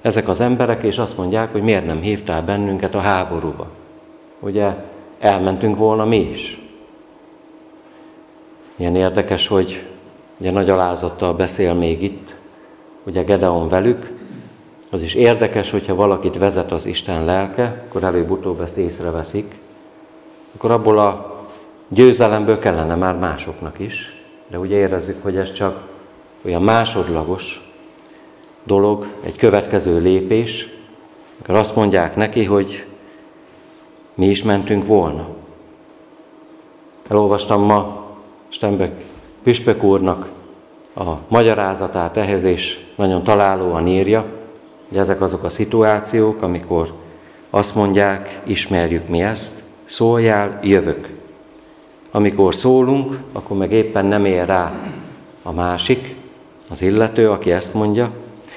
ezek 0.00 0.28
az 0.28 0.40
emberek, 0.40 0.82
és 0.82 0.98
azt 0.98 1.16
mondják, 1.16 1.52
hogy 1.52 1.62
miért 1.62 1.86
nem 1.86 2.00
hívtál 2.00 2.42
bennünket 2.42 2.94
a 2.94 3.00
háborúba. 3.00 3.66
Ugye 4.40 4.74
elmentünk 5.18 5.76
volna 5.76 6.04
mi 6.04 6.20
is. 6.20 6.62
Milyen 8.76 8.96
érdekes, 8.96 9.46
hogy 9.46 9.86
ugye 10.36 10.50
nagy 10.50 10.70
alázattal 10.70 11.34
beszél 11.34 11.74
még 11.74 12.02
itt, 12.02 12.34
ugye 13.04 13.22
Gedeon 13.22 13.68
velük, 13.68 14.16
az 14.90 15.02
is 15.02 15.14
érdekes, 15.14 15.70
hogyha 15.70 15.94
valakit 15.94 16.38
vezet 16.38 16.72
az 16.72 16.86
Isten 16.86 17.24
lelke, 17.24 17.84
akkor 17.88 18.04
előbb-utóbb 18.04 18.60
ezt 18.60 18.76
észreveszik, 18.76 19.54
akkor 20.54 20.70
abból 20.70 20.98
a 20.98 21.36
győzelemből 21.88 22.58
kellene 22.58 22.94
már 22.94 23.18
másoknak 23.18 23.78
is, 23.78 24.22
de 24.48 24.58
ugye 24.58 24.76
érezzük, 24.76 25.22
hogy 25.22 25.36
ez 25.36 25.52
csak 25.52 25.86
olyan 26.44 26.62
másodlagos 26.62 27.72
dolog, 28.62 29.06
egy 29.20 29.36
következő 29.36 30.00
lépés, 30.00 30.68
akkor 31.42 31.54
azt 31.54 31.76
mondják 31.76 32.16
neki, 32.16 32.44
hogy 32.44 32.84
mi 34.18 34.26
is 34.26 34.42
mentünk 34.42 34.86
volna. 34.86 35.26
Elolvastam 37.08 37.62
ma 37.62 38.06
Stenbek 38.48 39.04
Püspök 39.42 39.82
úrnak 39.82 40.28
a 40.96 41.02
magyarázatát 41.28 42.16
ehhez, 42.16 42.44
és 42.44 42.84
nagyon 42.96 43.22
találóan 43.22 43.86
írja, 43.86 44.24
hogy 44.88 44.98
ezek 44.98 45.20
azok 45.20 45.44
a 45.44 45.48
szituációk, 45.48 46.42
amikor 46.42 46.92
azt 47.50 47.74
mondják, 47.74 48.40
ismerjük 48.44 49.08
mi 49.08 49.22
ezt, 49.22 49.62
szóljál, 49.84 50.58
jövök. 50.62 51.08
Amikor 52.10 52.54
szólunk, 52.54 53.18
akkor 53.32 53.56
meg 53.56 53.72
éppen 53.72 54.06
nem 54.06 54.24
ér 54.24 54.46
rá 54.46 54.72
a 55.42 55.52
másik, 55.52 56.14
az 56.70 56.82
illető, 56.82 57.30
aki 57.30 57.50
ezt 57.50 57.74
mondja. 57.74 58.10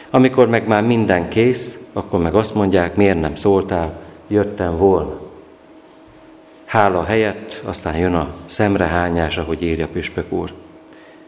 Amikor 0.09 0.49
meg 0.49 0.67
már 0.67 0.83
minden 0.83 1.29
kész, 1.29 1.77
akkor 1.93 2.19
meg 2.19 2.35
azt 2.35 2.55
mondják, 2.55 2.95
miért 2.95 3.19
nem 3.19 3.35
szóltál, 3.35 3.99
jöttem 4.27 4.77
volna 4.77 5.21
hála 6.71 7.03
helyett, 7.03 7.61
aztán 7.63 7.97
jön 7.97 8.13
a 8.13 8.27
szemrehányás, 8.45 9.37
ahogy 9.37 9.61
írja 9.61 9.87
Püspök 9.87 10.31
úr. 10.31 10.51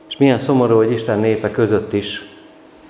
És 0.10 0.18
milyen 0.18 0.40
szomorú, 0.40 0.76
hogy 0.76 0.92
Isten 0.92 1.20
népe 1.20 1.52
között 1.52 1.94
is, 1.94 2.26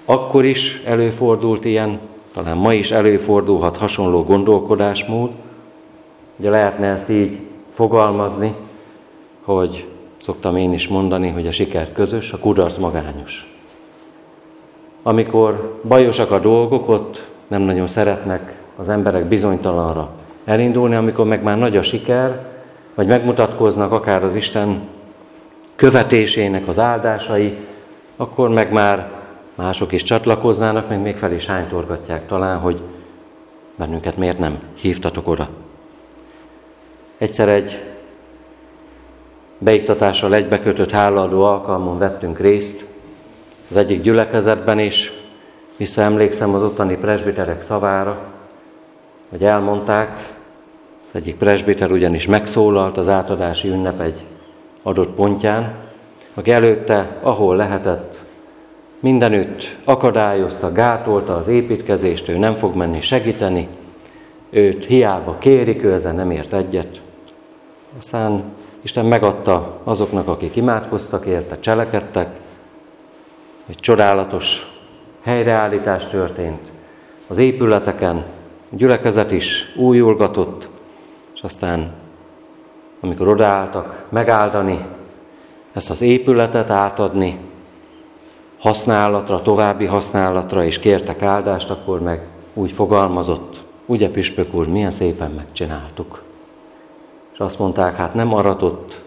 akkor 0.05 0.45
is 0.45 0.81
előfordult 0.85 1.65
ilyen, 1.65 1.99
talán 2.33 2.57
ma 2.57 2.73
is 2.73 2.91
előfordulhat 2.91 3.77
hasonló 3.77 4.23
gondolkodásmód. 4.23 5.29
Ugye 6.35 6.49
lehetne 6.49 6.87
ezt 6.87 7.09
így 7.09 7.39
fogalmazni, 7.71 8.55
hogy 9.43 9.87
szoktam 10.17 10.55
én 10.55 10.73
is 10.73 10.87
mondani, 10.87 11.29
hogy 11.29 11.47
a 11.47 11.51
siker 11.51 11.91
közös, 11.93 12.31
a 12.31 12.37
kudarc 12.37 12.77
magányos. 12.77 13.53
Amikor 15.03 15.79
bajosak 15.87 16.31
a 16.31 16.39
dolgok, 16.39 16.89
ott 16.89 17.25
nem 17.47 17.61
nagyon 17.61 17.87
szeretnek 17.87 18.61
az 18.75 18.89
emberek 18.89 19.25
bizonytalanra 19.25 20.22
elindulni, 20.45 20.95
amikor 20.95 21.25
meg 21.25 21.43
már 21.43 21.57
nagy 21.57 21.77
a 21.77 21.81
siker, 21.81 22.45
vagy 22.95 23.07
megmutatkoznak 23.07 23.91
akár 23.91 24.23
az 24.23 24.35
Isten 24.35 24.81
követésének 25.75 26.67
az 26.67 26.79
áldásai, 26.79 27.57
akkor 28.15 28.49
meg 28.49 28.71
már 28.71 29.11
mások 29.55 29.91
is 29.91 30.03
csatlakoznának, 30.03 30.89
meg 30.89 31.01
még 31.01 31.17
fel 31.17 31.31
is 31.31 31.45
hánytorgatják 31.45 32.27
talán, 32.27 32.59
hogy 32.59 32.81
bennünket 33.75 34.17
miért 34.17 34.39
nem 34.39 34.59
hívtatok 34.75 35.27
oda. 35.27 35.49
Egyszer 37.17 37.49
egy 37.49 37.83
beiktatással 39.57 40.33
egybekötött 40.33 40.91
hálaadó 40.91 41.43
alkalmon 41.43 41.97
vettünk 41.97 42.39
részt, 42.39 42.85
az 43.69 43.75
egyik 43.75 44.01
gyülekezetben 44.01 44.79
is, 44.79 45.11
visszaemlékszem 45.77 46.53
az 46.53 46.63
ottani 46.63 46.97
presbiterek 46.97 47.61
szavára, 47.61 48.19
hogy 49.29 49.43
elmondták, 49.43 50.32
az 51.13 51.19
egyik 51.19 51.35
presbiter 51.35 51.91
ugyanis 51.91 52.25
megszólalt 52.25 52.97
az 52.97 53.07
átadási 53.07 53.67
ünnep 53.67 53.99
egy 53.99 54.15
adott 54.83 55.09
pontján, 55.09 55.73
aki 56.33 56.51
előtte, 56.51 57.17
ahol 57.21 57.55
lehetett, 57.55 58.19
mindenütt 58.99 59.75
akadályozta, 59.83 60.71
gátolta 60.71 61.35
az 61.35 61.47
építkezést, 61.47 62.29
ő 62.29 62.37
nem 62.37 62.53
fog 62.53 62.75
menni 62.75 63.01
segíteni, 63.01 63.67
őt 64.49 64.85
hiába 64.85 65.37
kérik, 65.39 65.83
ő 65.83 65.93
ezen 65.93 66.15
nem 66.15 66.31
ért 66.31 66.53
egyet. 66.53 67.01
Aztán 67.99 68.43
Isten 68.81 69.05
megadta 69.05 69.79
azoknak, 69.83 70.27
akik 70.27 70.55
imádkoztak 70.55 71.25
érte, 71.25 71.59
cselekedtek, 71.59 72.35
egy 73.65 73.79
csodálatos 73.79 74.71
helyreállítás 75.21 76.07
történt. 76.07 76.61
Az 77.27 77.37
épületeken 77.37 78.23
gyülekezet 78.69 79.31
is 79.31 79.73
újulgatott, 79.75 80.71
aztán, 81.43 81.91
amikor 82.99 83.27
odaálltak 83.27 84.05
megáldani, 84.09 84.85
ezt 85.73 85.89
az 85.89 86.01
épületet 86.01 86.69
átadni, 86.69 87.37
használatra, 88.59 89.41
további 89.41 89.85
használatra, 89.85 90.63
és 90.63 90.79
kértek 90.79 91.21
áldást, 91.21 91.69
akkor 91.69 92.01
meg 92.01 92.27
úgy 92.53 92.71
fogalmazott, 92.71 93.63
ugye 93.85 94.09
Püspök 94.09 94.53
úr, 94.53 94.67
milyen 94.67 94.91
szépen 94.91 95.31
megcsináltuk. 95.31 96.21
És 97.33 97.39
azt 97.39 97.59
mondták, 97.59 97.95
hát 97.95 98.13
nem 98.13 98.33
aratott 98.33 99.01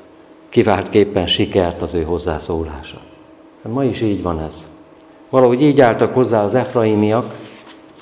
kiváltképpen 0.49 1.27
sikert 1.27 1.83
az 1.83 1.95
ő 1.95 2.03
hozzászólása. 2.03 2.99
De 3.63 3.69
ma 3.69 3.85
is 3.85 4.01
így 4.01 4.23
van 4.23 4.41
ez. 4.41 4.67
Valahogy 5.31 5.63
így 5.63 5.81
álltak 5.81 6.15
hozzá 6.15 6.45
az 6.45 6.55
efraimiak, 6.55 7.25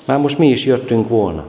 már 0.05 0.19
most 0.19 0.37
mi 0.37 0.47
is 0.47 0.65
jöttünk 0.65 1.09
volna. 1.09 1.45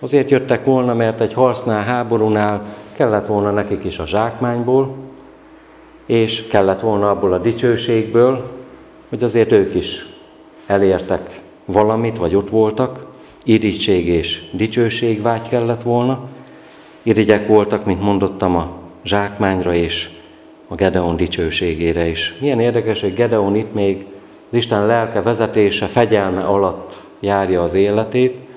Azért 0.00 0.30
jöttek 0.30 0.64
volna, 0.64 0.94
mert 0.94 1.20
egy 1.20 1.32
harcnál, 1.32 1.84
háborúnál 1.84 2.64
kellett 2.92 3.26
volna 3.26 3.50
nekik 3.50 3.84
is 3.84 3.98
a 3.98 4.06
zsákmányból, 4.06 4.94
és 6.06 6.46
kellett 6.46 6.80
volna 6.80 7.10
abból 7.10 7.32
a 7.32 7.38
dicsőségből, 7.38 8.56
hogy 9.08 9.22
azért 9.22 9.52
ők 9.52 9.74
is 9.74 10.06
elértek 10.66 11.40
valamit, 11.64 12.18
vagy 12.18 12.34
ott 12.34 12.50
voltak, 12.50 13.06
irítség 13.44 14.08
és 14.08 14.42
dicsőségvágy 14.52 15.48
kellett 15.48 15.82
volna. 15.82 16.28
Irigyek 17.02 17.46
voltak, 17.46 17.84
mint 17.84 18.02
mondottam, 18.02 18.56
a 18.56 18.70
zsákmányra 19.04 19.74
és 19.74 20.08
a 20.68 20.74
Gedeon 20.74 21.16
dicsőségére 21.16 22.06
is. 22.06 22.34
Milyen 22.40 22.60
érdekes, 22.60 23.00
hogy 23.00 23.14
Gedeon 23.14 23.56
itt 23.56 23.74
még 23.74 24.06
az 24.50 24.56
Isten 24.56 24.86
lelke 24.86 25.22
vezetése, 25.22 25.86
fegyelme 25.86 26.44
alatt 26.44 26.96
járja 27.20 27.62
az 27.62 27.74
életét, 27.74 28.47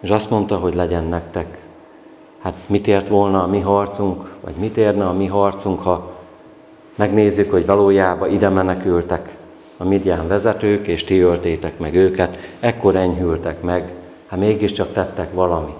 és 0.00 0.10
azt 0.10 0.30
mondta, 0.30 0.56
hogy 0.56 0.74
legyen 0.74 1.04
nektek. 1.04 1.58
Hát 2.38 2.54
mit 2.66 2.86
ért 2.86 3.08
volna 3.08 3.42
a 3.42 3.46
mi 3.46 3.60
harcunk, 3.60 4.30
vagy 4.40 4.54
mit 4.54 4.76
érne 4.76 5.06
a 5.06 5.12
mi 5.12 5.26
harcunk, 5.26 5.82
ha 5.82 6.12
megnézzük, 6.94 7.50
hogy 7.50 7.66
valójában 7.66 8.30
ide 8.30 8.48
menekültek 8.48 9.36
a 9.76 9.84
Midian 9.84 10.28
vezetők, 10.28 10.86
és 10.86 11.04
ti 11.04 11.18
öltétek 11.18 11.78
meg 11.78 11.94
őket, 11.94 12.38
ekkor 12.60 12.96
enyhültek 12.96 13.62
meg, 13.62 13.92
hát 14.26 14.38
mégiscsak 14.40 14.92
tettek 14.92 15.34
valamit. 15.34 15.74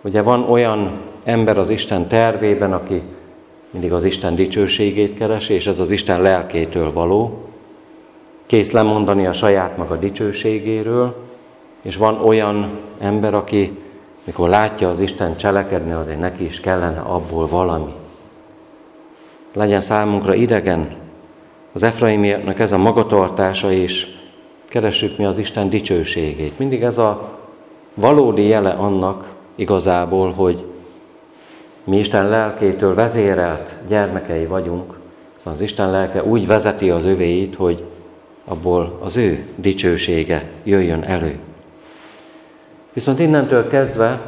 Ugye 0.00 0.22
van 0.22 0.50
olyan 0.50 0.92
ember 1.24 1.58
az 1.58 1.68
Isten 1.68 2.08
tervében, 2.08 2.72
aki 2.72 3.02
mindig 3.70 3.92
az 3.92 4.04
Isten 4.04 4.34
dicsőségét 4.34 5.18
keres, 5.18 5.48
és 5.48 5.66
ez 5.66 5.78
az 5.78 5.90
Isten 5.90 6.22
lelkétől 6.22 6.92
való, 6.92 7.44
kész 8.46 8.70
lemondani 8.70 9.26
a 9.26 9.32
saját 9.32 9.76
maga 9.76 9.96
dicsőségéről, 9.96 11.16
és 11.82 11.96
van 11.96 12.20
olyan 12.24 12.78
ember, 12.98 13.34
aki 13.34 13.78
mikor 14.24 14.48
látja 14.48 14.88
az 14.88 15.00
Isten 15.00 15.36
cselekedni, 15.36 15.92
azért 15.92 16.20
neki 16.20 16.44
is 16.44 16.60
kellene 16.60 17.00
abból 17.00 17.46
valami. 17.46 17.94
Legyen 19.52 19.80
számunkra 19.80 20.34
idegen 20.34 20.96
az 21.72 21.82
Efraimiaknak 21.82 22.58
ez 22.58 22.72
a 22.72 22.78
magatartása, 22.78 23.72
és 23.72 24.06
keressük 24.68 25.18
mi 25.18 25.24
az 25.24 25.38
Isten 25.38 25.68
dicsőségét. 25.68 26.58
Mindig 26.58 26.82
ez 26.82 26.98
a 26.98 27.38
valódi 27.94 28.46
jele 28.46 28.70
annak 28.70 29.28
igazából, 29.54 30.32
hogy 30.32 30.64
mi 31.84 31.98
Isten 31.98 32.28
lelkétől 32.28 32.94
vezérelt 32.94 33.74
gyermekei 33.88 34.46
vagyunk, 34.46 34.98
szóval 35.36 35.52
az 35.52 35.60
Isten 35.60 35.90
lelke 35.90 36.24
úgy 36.24 36.46
vezeti 36.46 36.90
az 36.90 37.04
övéit, 37.04 37.54
hogy 37.54 37.84
abból 38.44 38.98
az 39.02 39.16
ő 39.16 39.46
dicsősége 39.56 40.50
jöjjön 40.64 41.02
elő. 41.02 41.38
Viszont 42.92 43.18
innentől 43.18 43.68
kezdve 43.68 44.20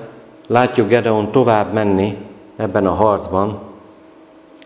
látjuk 0.46 0.88
Gedeon 0.88 1.30
tovább 1.30 1.72
menni 1.72 2.16
ebben 2.56 2.86
a 2.86 2.94
harcban, 2.94 3.58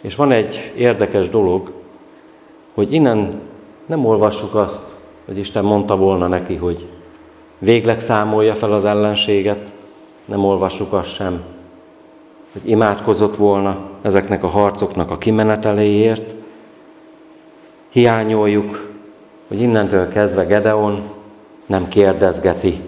és 0.00 0.14
van 0.14 0.30
egy 0.30 0.72
érdekes 0.76 1.30
dolog, 1.30 1.72
hogy 2.74 2.92
innen 2.92 3.40
nem 3.86 4.04
olvassuk 4.04 4.54
azt, 4.54 4.94
hogy 5.24 5.38
Isten 5.38 5.64
mondta 5.64 5.96
volna 5.96 6.26
neki, 6.26 6.54
hogy 6.54 6.86
végleg 7.58 8.00
számolja 8.00 8.54
fel 8.54 8.72
az 8.72 8.84
ellenséget, 8.84 9.58
nem 10.24 10.44
olvassuk 10.44 10.92
azt 10.92 11.14
sem, 11.14 11.42
hogy 12.52 12.70
imádkozott 12.70 13.36
volna 13.36 13.78
ezeknek 14.02 14.44
a 14.44 14.48
harcoknak 14.48 15.10
a 15.10 15.18
kimeneteléért. 15.18 16.34
Hiányoljuk, 17.88 18.90
hogy 19.48 19.60
innentől 19.60 20.08
kezdve 20.08 20.44
Gedeon 20.44 21.00
nem 21.66 21.88
kérdezgeti 21.88 22.80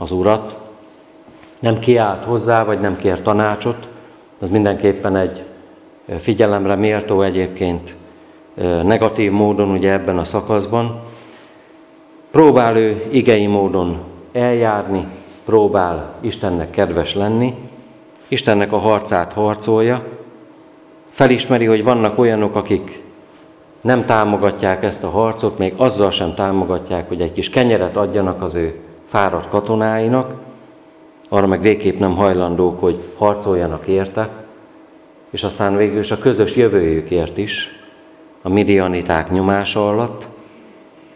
az 0.00 0.10
urat, 0.10 0.56
nem 1.58 1.78
kiált 1.78 2.24
hozzá, 2.24 2.64
vagy 2.64 2.80
nem 2.80 2.96
kér 2.96 3.22
tanácsot, 3.22 3.88
az 4.38 4.48
mindenképpen 4.48 5.16
egy 5.16 5.42
figyelemre 6.18 6.74
méltó 6.74 7.22
egyébként 7.22 7.94
negatív 8.82 9.32
módon 9.32 9.70
ugye 9.70 9.92
ebben 9.92 10.18
a 10.18 10.24
szakaszban. 10.24 11.00
Próbál 12.30 12.76
ő 12.76 13.06
igei 13.10 13.46
módon 13.46 13.98
eljárni, 14.32 15.06
próbál 15.44 16.14
Istennek 16.20 16.70
kedves 16.70 17.14
lenni, 17.14 17.54
Istennek 18.28 18.72
a 18.72 18.78
harcát 18.78 19.32
harcolja, 19.32 20.02
felismeri, 21.10 21.64
hogy 21.64 21.84
vannak 21.84 22.18
olyanok, 22.18 22.56
akik 22.56 23.02
nem 23.80 24.04
támogatják 24.04 24.84
ezt 24.84 25.04
a 25.04 25.10
harcot, 25.10 25.58
még 25.58 25.74
azzal 25.76 26.10
sem 26.10 26.34
támogatják, 26.34 27.08
hogy 27.08 27.20
egy 27.20 27.32
kis 27.32 27.50
kenyeret 27.50 27.96
adjanak 27.96 28.42
az 28.42 28.54
ő 28.54 28.80
fáradt 29.10 29.48
katonáinak, 29.48 30.32
arra 31.28 31.46
meg 31.46 31.60
végképp 31.60 31.98
nem 31.98 32.16
hajlandók, 32.16 32.80
hogy 32.80 32.98
harcoljanak 33.16 33.86
érte, 33.86 34.28
és 35.30 35.42
aztán 35.42 35.76
végül 35.76 35.98
is 35.98 36.10
a 36.10 36.18
közös 36.18 36.56
jövőjükért 36.56 37.38
is, 37.38 37.68
a 38.42 38.48
midianiták 38.48 39.30
nyomása 39.30 39.88
alatt, 39.88 40.26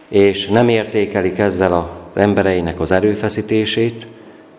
és 0.08 0.48
nem 0.48 0.68
értékelik 0.68 1.38
ezzel 1.38 1.72
az 1.72 2.20
embereinek 2.20 2.80
az 2.80 2.90
erőfeszítését, 2.90 4.06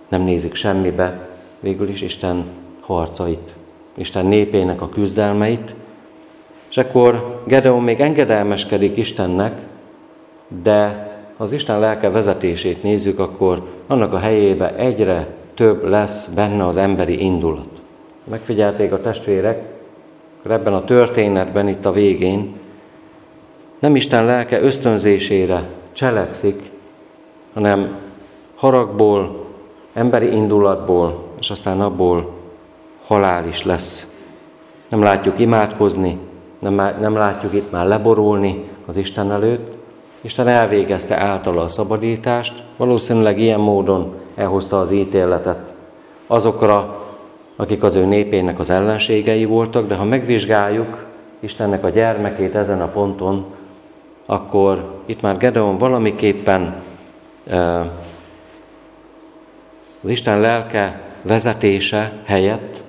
nem 0.08 0.22
nézik 0.22 0.56
semmibe, 0.56 1.30
végül 1.60 1.90
is 1.90 2.02
Isten 2.02 2.46
harcait, 2.82 3.54
Isten 3.94 4.26
népének 4.26 4.82
a 4.82 4.90
küzdelmeit, 4.90 5.76
és 6.70 6.78
akkor 6.78 7.42
Gedeon 7.48 7.84
még 7.84 8.00
engedelmeskedik 8.00 8.98
Istennek, 8.98 9.62
de 10.64 11.14
az 11.38 11.52
Isten 11.52 11.80
lelke 11.80 12.10
vezetését 12.10 12.84
nézzük, 12.84 13.20
akkor 13.20 13.62
annak 13.88 14.14
a 14.14 14.18
helyébe 14.18 14.76
egyre 14.76 15.28
több 15.54 15.84
lesz 15.84 16.26
benne 16.36 16.68
az 16.68 16.78
emberi 16.78 17.24
indulat. 17.24 17.68
Megfigyelték 18.24 18.92
a 18.92 19.02
testvérek, 19.02 19.64
ebben 20.50 20.74
a 20.74 20.84
történetben, 20.84 21.68
itt 21.68 21.86
a 21.86 21.92
végén, 21.92 22.56
nem 23.80 23.96
Isten 23.96 24.26
lelke 24.26 24.62
ösztönzésére 24.62 25.70
cselekszik, 25.92 26.70
hanem 27.54 27.98
haragból, 28.56 29.46
emberi 29.94 30.32
indulatból, 30.32 31.24
és 31.40 31.50
aztán 31.50 31.82
abból 31.82 32.34
halál 33.06 33.48
is 33.48 33.64
lesz. 33.64 34.06
Nem 34.90 35.02
látjuk 35.02 35.40
imádkozni, 35.40 36.18
nem, 36.60 36.74
nem 37.00 37.16
látjuk 37.16 37.54
itt 37.54 37.72
már 37.72 37.88
leborulni 37.88 38.64
az 38.86 38.96
Isten 38.96 39.32
előtt. 39.32 39.75
Isten 40.26 40.48
elvégezte 40.48 41.18
általa 41.18 41.62
a 41.62 41.68
szabadítást, 41.68 42.64
valószínűleg 42.78 43.40
ilyen 43.40 43.60
módon 43.60 44.14
elhozta 44.36 44.80
az 44.80 44.92
ítéletet. 44.92 45.60
Azokra, 46.28 47.06
akik 47.56 47.84
az 47.84 47.96
ő 47.96 48.06
népének 48.06 48.60
az 48.60 48.70
ellenségei 48.70 49.46
voltak, 49.46 49.88
de 49.88 49.96
ha 49.96 50.04
megvizsgáljuk 50.04 51.06
Istennek 51.40 51.84
a 51.84 51.90
gyermekét 51.90 52.56
ezen 52.56 52.82
a 52.82 52.88
ponton, 52.88 53.46
akkor 54.26 55.02
itt 55.06 55.22
már 55.22 55.38
Gedeon 55.38 55.78
valamiképpen 55.78 56.76
az 60.04 60.10
Isten 60.10 60.40
lelke 60.40 61.02
vezetése 61.22 62.12
helyett 62.24 62.82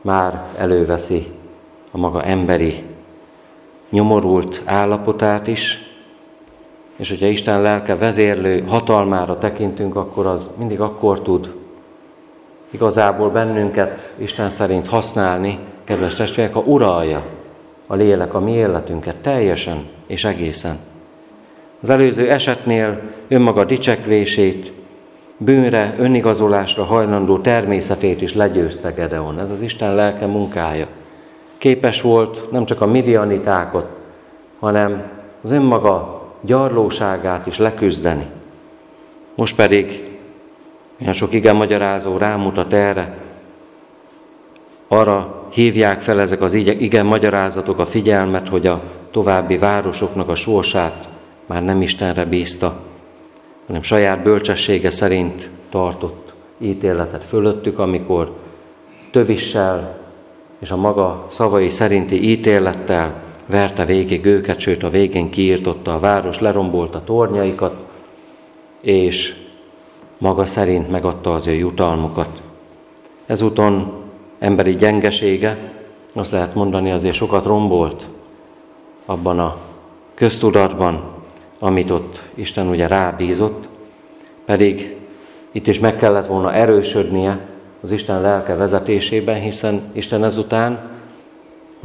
már 0.00 0.44
előveszi 0.58 1.26
a 1.90 1.98
maga 1.98 2.22
emberi 2.22 2.82
nyomorult 3.90 4.62
állapotát 4.64 5.46
is, 5.46 5.85
és 6.96 7.08
hogyha 7.08 7.26
Isten 7.26 7.62
lelke 7.62 7.96
vezérlő 7.96 8.64
hatalmára 8.68 9.38
tekintünk, 9.38 9.96
akkor 9.96 10.26
az 10.26 10.48
mindig 10.58 10.80
akkor 10.80 11.22
tud 11.22 11.54
igazából 12.70 13.30
bennünket 13.30 14.12
Isten 14.16 14.50
szerint 14.50 14.88
használni, 14.88 15.58
kedves 15.84 16.14
testvérek, 16.14 16.54
ha 16.54 16.60
uralja 16.60 17.22
a 17.86 17.94
lélek 17.94 18.34
a 18.34 18.40
mi 18.40 18.52
életünket 18.52 19.16
teljesen 19.16 19.86
és 20.06 20.24
egészen. 20.24 20.78
Az 21.82 21.90
előző 21.90 22.30
esetnél 22.30 23.00
önmaga 23.28 23.64
dicsekvését, 23.64 24.72
bűnre, 25.36 25.94
önigazolásra 25.98 26.84
hajlandó 26.84 27.38
természetét 27.38 28.22
is 28.22 28.34
legyőzte 28.34 28.90
Gedeon. 28.90 29.40
Ez 29.40 29.50
az 29.50 29.60
Isten 29.60 29.94
lelke 29.94 30.26
munkája. 30.26 30.86
Képes 31.58 32.00
volt 32.00 32.50
nem 32.50 32.64
csak 32.64 32.80
a 32.80 32.86
midianitákot, 32.86 33.86
hanem 34.58 35.02
az 35.42 35.50
önmaga 35.50 36.15
gyarlóságát 36.46 37.46
is 37.46 37.58
leküzdeni. 37.58 38.26
Most 39.34 39.56
pedig 39.56 40.04
olyan 41.00 41.12
sok 41.12 41.32
igen 41.32 41.56
magyarázó 41.56 42.16
rámutat 42.16 42.72
erre, 42.72 43.16
arra 44.88 45.48
hívják 45.50 46.02
fel 46.02 46.20
ezek 46.20 46.40
az 46.40 46.52
igen 46.52 47.06
magyarázatok 47.06 47.78
a 47.78 47.86
figyelmet, 47.86 48.48
hogy 48.48 48.66
a 48.66 48.82
további 49.10 49.58
városoknak 49.58 50.28
a 50.28 50.34
sorsát 50.34 51.08
már 51.46 51.64
nem 51.64 51.82
Istenre 51.82 52.24
bízta, 52.24 52.80
hanem 53.66 53.82
saját 53.82 54.22
bölcsessége 54.22 54.90
szerint 54.90 55.48
tartott 55.70 56.34
ítéletet 56.58 57.24
fölöttük, 57.24 57.78
amikor 57.78 58.32
tövissel 59.10 59.98
és 60.58 60.70
a 60.70 60.76
maga 60.76 61.26
szavai 61.30 61.68
szerinti 61.68 62.30
ítélettel 62.30 63.14
verte 63.46 63.84
végig 63.84 64.24
őket, 64.24 64.58
sőt 64.58 64.82
a 64.82 64.90
végén 64.90 65.30
kiírtotta 65.30 65.94
a 65.94 65.98
város, 65.98 66.40
lerombolta 66.40 67.04
tornyaikat, 67.04 67.74
és 68.80 69.34
maga 70.18 70.44
szerint 70.44 70.90
megadta 70.90 71.34
az 71.34 71.46
ő 71.46 71.52
jutalmukat. 71.52 72.40
Ezúton 73.26 73.92
emberi 74.38 74.76
gyengesége, 74.76 75.72
azt 76.14 76.32
lehet 76.32 76.54
mondani, 76.54 76.90
azért 76.90 77.14
sokat 77.14 77.44
rombolt 77.44 78.06
abban 79.06 79.38
a 79.38 79.56
köztudatban, 80.14 81.02
amit 81.58 81.90
ott 81.90 82.22
Isten 82.34 82.68
ugye 82.68 82.86
rábízott, 82.86 83.68
pedig 84.44 84.96
itt 85.52 85.66
is 85.66 85.78
meg 85.78 85.96
kellett 85.96 86.26
volna 86.26 86.52
erősödnie 86.52 87.46
az 87.80 87.90
Isten 87.90 88.20
lelke 88.20 88.54
vezetésében, 88.54 89.40
hiszen 89.40 89.82
Isten 89.92 90.24
ezután 90.24 90.95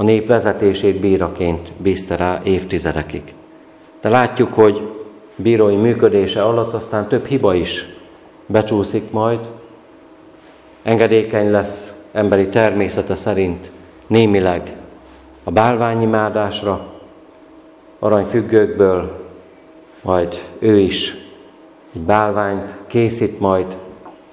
a 0.02 0.04
nép 0.04 0.28
vezetését 0.28 1.00
bíraként 1.00 1.72
bízta 1.78 2.16
rá 2.16 2.42
évtizedekig. 2.44 3.34
De 4.02 4.10
látjuk, 4.10 4.54
hogy 4.54 4.82
bírói 5.36 5.76
működése 5.76 6.44
alatt 6.44 6.74
aztán 6.74 7.08
több 7.08 7.26
hiba 7.26 7.54
is 7.54 7.86
becsúszik 8.46 9.12
majd, 9.12 9.40
engedékeny 10.84 11.52
lesz 11.52 11.94
emberi 12.12 12.48
természete 12.48 13.16
szerint 13.16 13.72
némileg 14.08 14.76
a 15.44 15.52
bálványimádásra, 15.52 16.86
aranyfüggőkből 18.00 19.26
majd 20.02 20.42
ő 20.60 20.78
is 20.78 21.16
egy 21.96 22.02
bálványt 22.02 22.74
készít 22.88 23.40
majd, 23.40 23.66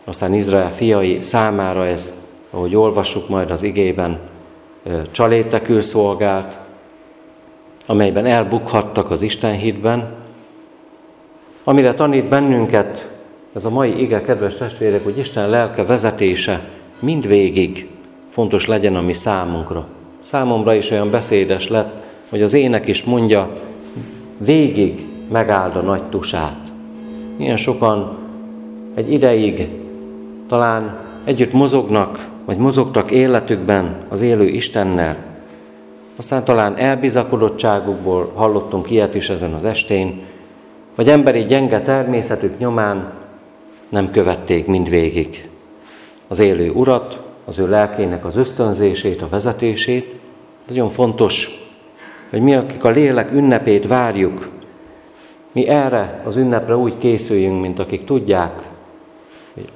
aztán 0.04 0.35
Izrael 0.35 0.72
fiai 0.72 1.22
számára 1.22 1.87
ez, 1.87 2.12
ahogy 2.50 2.76
olvassuk 2.76 3.28
majd 3.28 3.50
az 3.50 3.62
igében, 3.62 4.37
csalétekül 5.10 5.80
szolgált, 5.80 6.58
amelyben 7.86 8.26
elbukhattak 8.26 9.10
az 9.10 9.22
Isten 9.22 9.52
hitben, 9.52 10.14
amire 11.64 11.94
tanít 11.94 12.28
bennünket 12.28 13.08
ez 13.54 13.64
a 13.64 13.70
mai 13.70 14.00
ige, 14.00 14.22
kedves 14.22 14.54
testvérek, 14.54 15.04
hogy 15.04 15.18
Isten 15.18 15.48
lelke 15.48 15.84
vezetése 15.84 16.60
mindvégig 16.98 17.88
fontos 18.28 18.66
legyen 18.66 18.96
a 18.96 19.00
mi 19.00 19.12
számunkra. 19.12 19.86
Számomra 20.22 20.74
is 20.74 20.90
olyan 20.90 21.10
beszédes 21.10 21.68
lett, 21.68 22.02
hogy 22.28 22.42
az 22.42 22.52
ének 22.52 22.86
is 22.86 23.04
mondja, 23.04 23.52
végig 24.38 25.06
megáld 25.30 25.76
a 25.76 25.80
nagy 25.80 26.02
tusát. 26.02 26.58
Milyen 27.36 27.56
sokan 27.56 28.18
egy 28.94 29.12
ideig 29.12 29.68
talán 30.48 30.98
együtt 31.24 31.52
mozognak, 31.52 32.26
vagy 32.48 32.56
mozogtak 32.56 33.11
életükben 33.11 33.96
az 34.08 34.20
élő 34.20 34.46
Istennel, 34.46 35.16
aztán 36.16 36.44
talán 36.44 36.76
elbizakodottságukból 36.76 38.32
hallottunk 38.34 38.90
ilyet 38.90 39.14
is 39.14 39.28
ezen 39.28 39.54
az 39.54 39.64
estén, 39.64 40.20
vagy 40.94 41.08
emberi 41.08 41.44
gyenge 41.44 41.82
természetük 41.82 42.58
nyomán 42.58 43.12
nem 43.88 44.11
követték 44.11 44.66
mindvégig. 44.66 45.48
Az 46.28 46.38
élő 46.38 46.70
urat, 46.70 47.20
az 47.44 47.58
ő 47.58 47.68
lelkének 47.68 48.24
az 48.24 48.37
ösztönzését, 48.37 49.22
a 49.22 49.28
vezetését. 49.28 50.14
Nagyon 50.68 50.90
fontos, 50.90 51.50
hogy 52.30 52.40
mi, 52.40 52.54
akik 52.54 52.84
a 52.84 52.90
lélek 52.90 53.32
ünnepét 53.32 53.87
várjuk, 53.87 54.48
mi 55.52 55.66
erre 55.66 56.22
az 56.24 56.37
ünnepre 56.37 56.76
úgy 56.76 56.98
készüljünk, 56.98 57.61
mint 57.61 57.78
akik 57.78 58.04
tudják, 58.04 58.62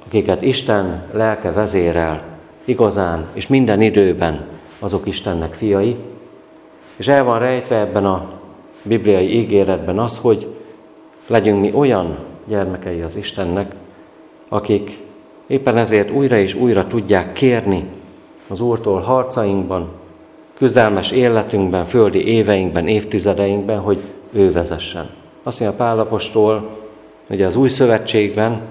akiket 0.05 0.41
Isten 0.41 1.03
lelke 1.11 1.51
vezérel 1.51 2.31
igazán, 2.65 3.27
és 3.33 3.47
minden 3.47 3.81
időben 3.81 4.45
azok 4.79 5.07
Istennek 5.07 5.53
fiai. 5.53 5.95
És 6.95 7.07
el 7.07 7.23
van 7.23 7.39
rejtve 7.39 7.79
ebben 7.79 8.05
a 8.05 8.29
bibliai 8.83 9.37
ígéretben 9.37 9.99
az, 9.99 10.17
hogy 10.17 10.47
legyünk 11.27 11.61
mi 11.61 11.71
olyan 11.73 12.17
gyermekei 12.47 13.01
az 13.01 13.15
Istennek, 13.15 13.75
akik 14.49 14.99
éppen 15.47 15.77
ezért 15.77 16.11
újra 16.11 16.37
és 16.37 16.53
újra 16.53 16.87
tudják 16.87 17.33
kérni 17.33 17.83
az 18.47 18.59
Úrtól 18.59 18.99
harcainkban, 18.99 19.89
küzdelmes 20.57 21.11
életünkben, 21.11 21.85
földi 21.85 22.25
éveinkben, 22.27 22.87
évtizedeinkben, 22.87 23.79
hogy 23.79 23.97
ő 24.31 24.51
vezessen. 24.51 25.09
Azt 25.43 25.59
mondja 25.59 25.77
Pálapostól, 25.77 26.77
hogy 27.27 27.41
az 27.41 27.55
új 27.55 27.69
szövetségben, 27.69 28.61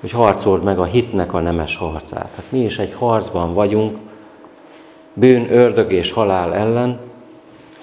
hogy 0.00 0.10
harcold 0.10 0.62
meg 0.62 0.78
a 0.78 0.84
hitnek 0.84 1.34
a 1.34 1.40
nemes 1.40 1.76
harcát. 1.76 2.30
Hát 2.34 2.44
mi 2.48 2.58
is 2.58 2.78
egy 2.78 2.94
harcban 2.98 3.54
vagyunk, 3.54 3.98
bűn, 5.14 5.52
ördög 5.52 5.92
és 5.92 6.12
halál 6.12 6.54
ellen. 6.54 6.98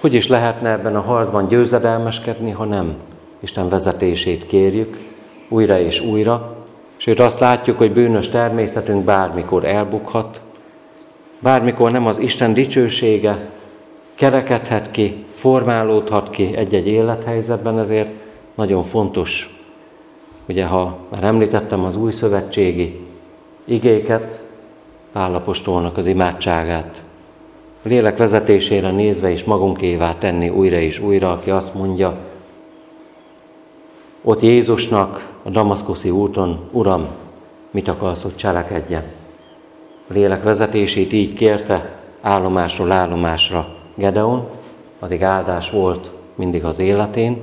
Hogy 0.00 0.14
is 0.14 0.28
lehetne 0.28 0.70
ebben 0.70 0.96
a 0.96 1.00
harcban 1.00 1.48
győzedelmeskedni, 1.48 2.50
ha 2.50 2.64
nem 2.64 2.94
Isten 3.40 3.68
vezetését 3.68 4.46
kérjük 4.46 4.98
újra 5.48 5.78
és 5.78 6.00
újra, 6.00 6.58
Sőt 7.00 7.20
azt 7.20 7.38
látjuk, 7.38 7.78
hogy 7.78 7.92
bűnös 7.92 8.28
természetünk 8.28 9.04
bármikor 9.04 9.64
elbukhat, 9.64 10.40
bármikor 11.38 11.90
nem 11.90 12.06
az 12.06 12.18
Isten 12.18 12.54
dicsősége 12.54 13.50
kerekedhet 14.14 14.90
ki, 14.90 15.24
formálódhat 15.34 16.30
ki 16.30 16.56
egy-egy 16.56 16.86
élethelyzetben, 16.86 17.78
ezért 17.78 18.08
nagyon 18.54 18.84
fontos, 18.84 19.57
ugye 20.48 20.66
ha 20.66 20.96
már 21.08 21.24
említettem 21.24 21.84
az 21.84 21.96
új 21.96 22.12
szövetségi 22.12 23.00
igéket, 23.64 24.38
Pálapostolnak 25.12 25.96
az 25.96 26.06
imádságát, 26.06 27.02
a 27.82 27.88
lélek 27.88 28.16
vezetésére 28.16 28.90
nézve 28.90 29.30
is 29.30 29.44
magunkévá 29.44 30.14
tenni 30.18 30.48
újra 30.48 30.76
és 30.76 31.00
újra, 31.00 31.32
aki 31.32 31.50
azt 31.50 31.74
mondja, 31.74 32.16
ott 34.22 34.42
Jézusnak 34.42 35.28
a 35.42 35.50
damaszkuszi 35.50 36.10
úton, 36.10 36.58
Uram, 36.70 37.06
mit 37.70 37.88
akarsz, 37.88 38.22
hogy 38.22 38.36
cselekedjen? 38.36 39.02
A 40.08 40.12
lélek 40.12 40.42
vezetését 40.42 41.12
így 41.12 41.34
kérte 41.34 41.98
állomásról 42.20 42.92
állomásra 42.92 43.68
Gedeon, 43.94 44.48
addig 44.98 45.22
áldás 45.22 45.70
volt 45.70 46.10
mindig 46.34 46.64
az 46.64 46.78
életén. 46.78 47.42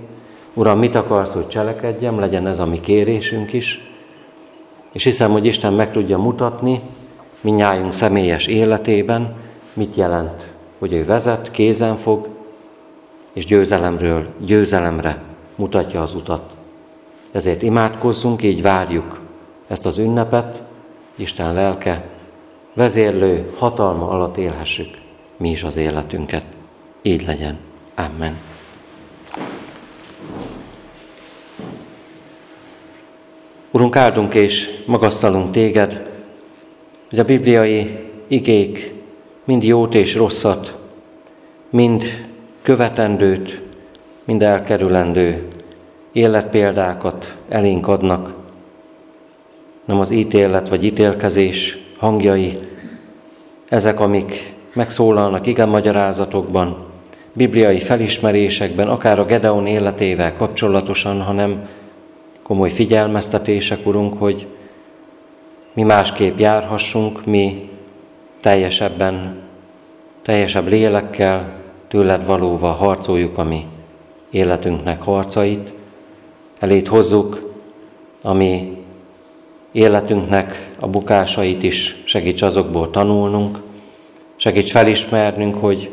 Uram, 0.58 0.80
mit 0.80 0.96
akarsz, 0.96 1.32
hogy 1.32 1.48
cselekedjem, 1.48 2.20
legyen 2.20 2.48
ez 2.48 2.60
a 2.60 2.66
mi 2.66 2.80
kérésünk 2.80 3.54
is. 3.54 3.92
És 4.92 5.04
hiszem, 5.04 5.32
hogy 5.32 5.46
Isten 5.46 5.74
meg 5.74 5.92
tudja 5.92 6.18
mutatni 6.18 6.82
minnyájunk 7.42 7.94
személyes 7.94 8.48
életében, 8.48 9.36
mit 9.74 9.96
jelent, 9.96 10.48
hogy 10.80 10.94
ő 10.94 11.06
vezet, 11.06 11.52
kézen 11.52 11.96
fog, 11.96 12.28
és 13.34 13.46
győzelemről 13.46 14.28
győzelemre 14.40 15.22
mutatja 15.56 16.02
az 16.02 16.14
utat. 16.14 16.52
Ezért 17.32 17.62
imádkozzunk, 17.62 18.44
így 18.44 18.62
várjuk 18.62 19.20
ezt 19.68 19.86
az 19.86 19.98
ünnepet, 19.98 20.62
Isten 21.16 21.54
lelke, 21.54 22.06
vezérlő 22.74 23.52
hatalma 23.58 24.10
alatt 24.10 24.38
élhessük 24.38 24.88
mi 25.38 25.50
is 25.50 25.64
az 25.64 25.76
életünket. 25.76 26.44
Így 27.02 27.26
legyen. 27.26 27.58
Amen. 27.96 28.38
Urunk, 33.76 33.96
áldunk 33.96 34.34
és 34.34 34.70
magasztalunk 34.86 35.52
téged, 35.52 36.10
hogy 37.10 37.20
a 37.20 37.24
bibliai 37.24 38.00
igék 38.28 38.94
mind 39.44 39.64
jót 39.64 39.94
és 39.96 40.16
rosszat, 40.16 40.78
mind 41.70 42.04
követendőt, 42.62 43.62
mind 44.24 44.42
elkerülendő 44.42 45.48
életpéldákat 46.12 47.36
elénk 47.50 47.88
adnak. 47.88 48.34
Nem 49.86 50.00
az 50.00 50.12
ítélet 50.12 50.70
vagy 50.70 50.84
ítélkezés 50.84 51.78
hangjai, 51.98 52.54
ezek, 53.70 54.00
amik 54.00 54.54
megszólalnak 54.74 55.48
igen 55.48 55.70
magyarázatokban, 55.70 56.86
bibliai 57.34 57.80
felismerésekben, 57.80 58.88
akár 58.88 59.20
a 59.20 59.26
Gedeon 59.26 59.68
életével 59.68 60.36
kapcsolatosan, 60.36 61.22
hanem 61.22 61.68
komoly 62.48 62.70
figyelmeztetések, 62.70 63.86
Urunk, 63.86 64.20
hogy 64.20 64.48
mi 65.74 65.84
másképp 65.84 66.40
járhassunk, 66.40 67.26
mi 67.26 67.70
teljesebben, 68.42 69.42
teljesebb 70.22 70.68
lélekkel, 70.68 71.54
tőled 71.88 72.26
valóval 72.26 72.74
harcoljuk 72.74 73.38
a 73.38 73.44
mi 73.44 73.66
életünknek 74.30 75.02
harcait, 75.02 75.74
elét 76.60 76.88
hozzuk, 76.88 77.54
ami 78.22 78.78
életünknek 79.72 80.72
a 80.80 80.88
bukásait 80.88 81.64
is 81.64 82.04
segíts 82.04 82.42
azokból 82.42 82.90
tanulnunk, 82.90 83.62
segíts 84.36 84.72
felismernünk, 84.72 85.56
hogy 85.56 85.90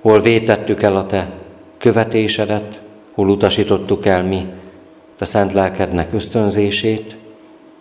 hol 0.00 0.20
vétettük 0.20 0.82
el 0.82 0.96
a 0.96 1.06
Te 1.06 1.32
követésedet, 1.78 2.80
hol 3.14 3.28
utasítottuk 3.28 4.06
el 4.06 4.22
mi 4.22 4.46
Te 5.22 5.28
szent 5.28 5.52
lelkednek 5.52 6.12
ösztönzését, 6.12 7.16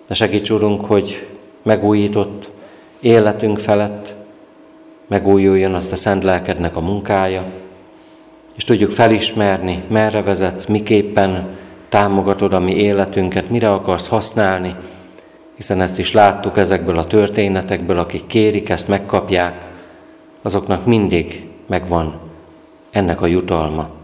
de 0.07 0.13
segíts, 0.13 0.49
Urunk, 0.49 0.85
hogy 0.85 1.27
megújított 1.63 2.49
életünk 2.99 3.59
felett 3.59 4.15
megújuljon 5.07 5.73
a 5.73 5.81
Te 5.89 5.95
szent 5.95 6.23
lelkednek 6.23 6.75
a 6.75 6.81
munkája, 6.81 7.43
és 8.55 8.63
tudjuk 8.63 8.91
felismerni, 8.91 9.83
merre 9.87 10.21
vezetsz, 10.21 10.65
miképpen 10.65 11.47
támogatod 11.89 12.53
a 12.53 12.59
mi 12.59 12.75
életünket, 12.75 13.49
mire 13.49 13.71
akarsz 13.71 14.07
használni, 14.07 14.75
hiszen 15.55 15.81
ezt 15.81 15.99
is 15.99 16.11
láttuk 16.11 16.57
ezekből 16.57 16.97
a 16.97 17.07
történetekből, 17.07 17.99
akik 17.99 18.27
kérik, 18.27 18.69
ezt 18.69 18.87
megkapják, 18.87 19.69
azoknak 20.41 20.85
mindig 20.85 21.47
megvan 21.67 22.19
ennek 22.91 23.21
a 23.21 23.27
jutalma. 23.27 24.00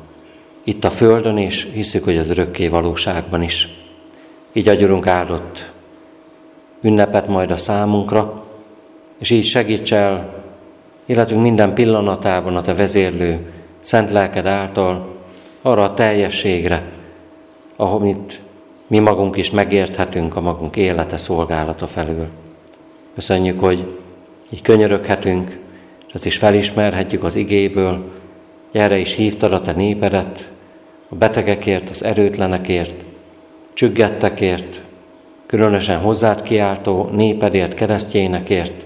Itt 0.67 0.83
a 0.83 0.89
Földön, 0.89 1.37
és 1.37 1.67
hiszük, 1.73 2.03
hogy 2.03 2.17
az 2.17 2.29
örökké 2.29 2.67
valóságban 2.67 3.41
is. 3.41 3.67
Így 4.53 4.67
agyurunk 4.67 5.07
áldott 5.07 5.71
ünnepet 6.81 7.27
majd 7.27 7.51
a 7.51 7.57
számunkra, 7.57 8.43
és 9.17 9.29
így 9.29 9.45
segíts 9.45 9.93
el 9.93 10.43
életünk 11.05 11.41
minden 11.41 11.73
pillanatában 11.73 12.55
a 12.55 12.61
Te 12.61 12.73
vezérlő 12.73 13.51
szent 13.81 14.11
lelked 14.11 14.45
által 14.45 15.15
arra 15.61 15.83
a 15.83 15.93
teljességre, 15.93 16.83
amit 17.75 18.41
mi 18.87 18.99
magunk 18.99 19.37
is 19.37 19.51
megérthetünk 19.51 20.35
a 20.35 20.41
magunk 20.41 20.75
élete 20.75 21.17
szolgálata 21.17 21.87
felül. 21.87 22.27
Köszönjük, 23.15 23.59
hogy 23.59 23.97
így 24.49 24.61
könyöröghetünk, 24.61 25.57
és 26.07 26.13
ezt 26.13 26.25
is 26.25 26.37
felismerhetjük 26.37 27.23
az 27.23 27.35
igéből, 27.35 28.03
erre 28.71 28.97
is 28.97 29.13
hívtad 29.13 29.53
a 29.53 29.61
te 29.61 29.71
népedet, 29.71 30.55
a 31.09 31.15
betegekért, 31.15 31.89
az 31.89 32.03
erőtlenekért, 32.03 33.03
csüggettekért, 33.73 34.81
különösen 35.45 35.99
hozzád 35.99 36.41
kiáltó 36.41 37.09
népedért, 37.11 37.73
keresztjénekért, 37.73 38.85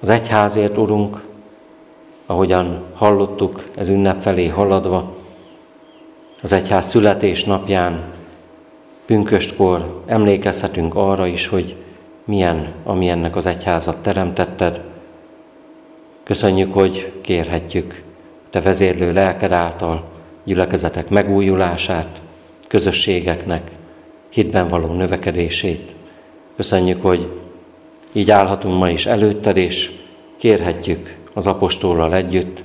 az 0.00 0.08
egyházért, 0.08 0.76
Urunk, 0.76 1.22
ahogyan 2.26 2.84
hallottuk 2.94 3.64
ez 3.74 3.88
ünnep 3.88 4.20
felé 4.20 4.46
haladva, 4.46 5.16
az 6.42 6.52
egyház 6.52 6.86
születés 6.86 7.44
napján, 7.44 8.02
pünköstkor 9.06 10.02
emlékezhetünk 10.06 10.94
arra 10.94 11.26
is, 11.26 11.46
hogy 11.46 11.76
milyen, 12.24 12.72
ami 12.84 13.08
ennek 13.08 13.36
az 13.36 13.46
egyházat 13.46 14.02
teremtetted. 14.02 14.80
Köszönjük, 16.22 16.74
hogy 16.74 17.12
kérhetjük 17.20 18.02
Te 18.50 18.60
vezérlő 18.60 19.12
lelked 19.12 19.52
által 19.52 20.04
gyülekezetek 20.44 21.08
megújulását, 21.08 22.20
közösségeknek, 22.68 23.70
hitben 24.28 24.68
való 24.68 24.92
növekedését. 24.92 25.94
Köszönjük, 26.56 27.02
hogy 27.02 27.28
így 28.12 28.30
állhatunk 28.30 28.78
ma 28.78 28.90
is 28.90 29.06
előtted, 29.06 29.56
és 29.56 29.90
kérhetjük 30.36 31.16
az 31.34 31.46
apostollal 31.46 32.14
együtt, 32.14 32.62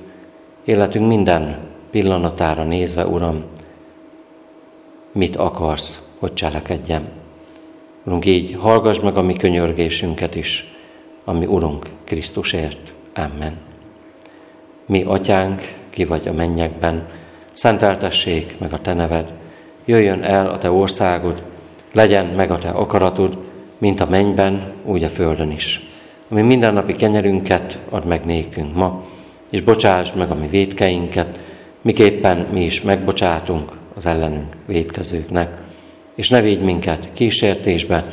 életünk 0.64 1.06
minden 1.06 1.58
pillanatára 1.90 2.64
nézve, 2.64 3.06
Uram, 3.06 3.44
mit 5.12 5.36
akarsz, 5.36 6.02
hogy 6.18 6.32
cselekedjem. 6.32 7.08
Urunk, 8.04 8.26
így 8.26 8.56
hallgass 8.60 9.00
meg 9.00 9.16
a 9.16 9.22
mi 9.22 9.36
könyörgésünket 9.36 10.34
is, 10.34 10.74
ami 11.24 11.46
Urunk 11.46 11.86
Krisztusért. 12.04 12.92
Amen. 13.14 13.65
Mi, 14.86 15.02
Atyánk, 15.02 15.74
ki 15.90 16.04
vagy 16.04 16.28
a 16.28 16.32
mennyekben, 16.32 17.08
szenteltessék 17.52 18.58
meg 18.58 18.72
a 18.72 18.80
Te 18.80 18.94
neved, 18.94 19.32
jöjjön 19.84 20.22
el 20.22 20.50
a 20.50 20.58
Te 20.58 20.70
országod, 20.70 21.42
legyen 21.92 22.26
meg 22.26 22.50
a 22.50 22.58
Te 22.58 22.68
akaratod, 22.68 23.38
mint 23.78 24.00
a 24.00 24.06
mennyben, 24.10 24.72
úgy 24.84 25.02
a 25.02 25.08
földön 25.08 25.50
is. 25.50 25.80
Ami 26.28 26.42
mindennapi 26.42 26.94
kenyerünket 26.94 27.78
ad 27.90 28.06
meg 28.06 28.24
nékünk 28.24 28.74
ma, 28.74 29.04
és 29.50 29.62
bocsásd 29.62 30.16
meg 30.16 30.30
a 30.30 30.34
mi 30.34 30.46
védkeinket, 30.46 31.44
miképpen 31.82 32.46
mi 32.52 32.64
is 32.64 32.82
megbocsátunk 32.82 33.70
az 33.94 34.06
ellenünk 34.06 34.56
védkezőknek. 34.66 35.50
És 36.14 36.28
ne 36.28 36.40
védj 36.40 36.64
minket 36.64 37.08
kísértésbe, 37.12 38.04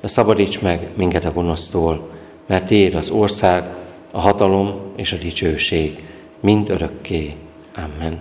de 0.00 0.08
szabadíts 0.08 0.60
meg 0.60 0.88
minket 0.94 1.24
a 1.24 1.32
gonosztól, 1.32 2.10
mert 2.46 2.66
Tiéd 2.66 2.94
az 2.94 3.10
ország, 3.10 3.64
a 4.10 4.20
hatalom 4.20 4.72
és 4.96 5.12
a 5.12 5.16
dicsőség, 5.16 6.08
mind 6.40 6.70
örökké. 6.70 7.34
Amen. 7.76 8.20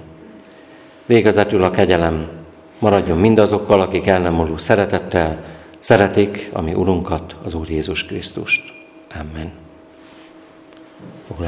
Végezetül 1.06 1.64
a 1.64 1.72
kegyelem 1.72 2.28
maradjon 2.80 3.18
mindazokkal, 3.18 3.82
akik 3.82 4.08
el 4.08 4.20
nem 4.20 4.34
múló 4.34 4.58
szeretettel 4.58 5.44
szeretik 5.80 6.50
a 6.54 6.62
mi 6.62 6.74
Urunkat, 6.74 7.36
az 7.44 7.54
Úr 7.54 7.70
Jézus 7.70 8.06
Krisztust. 8.06 8.74
Amen. 9.20 9.52
Foglalj 11.28 11.48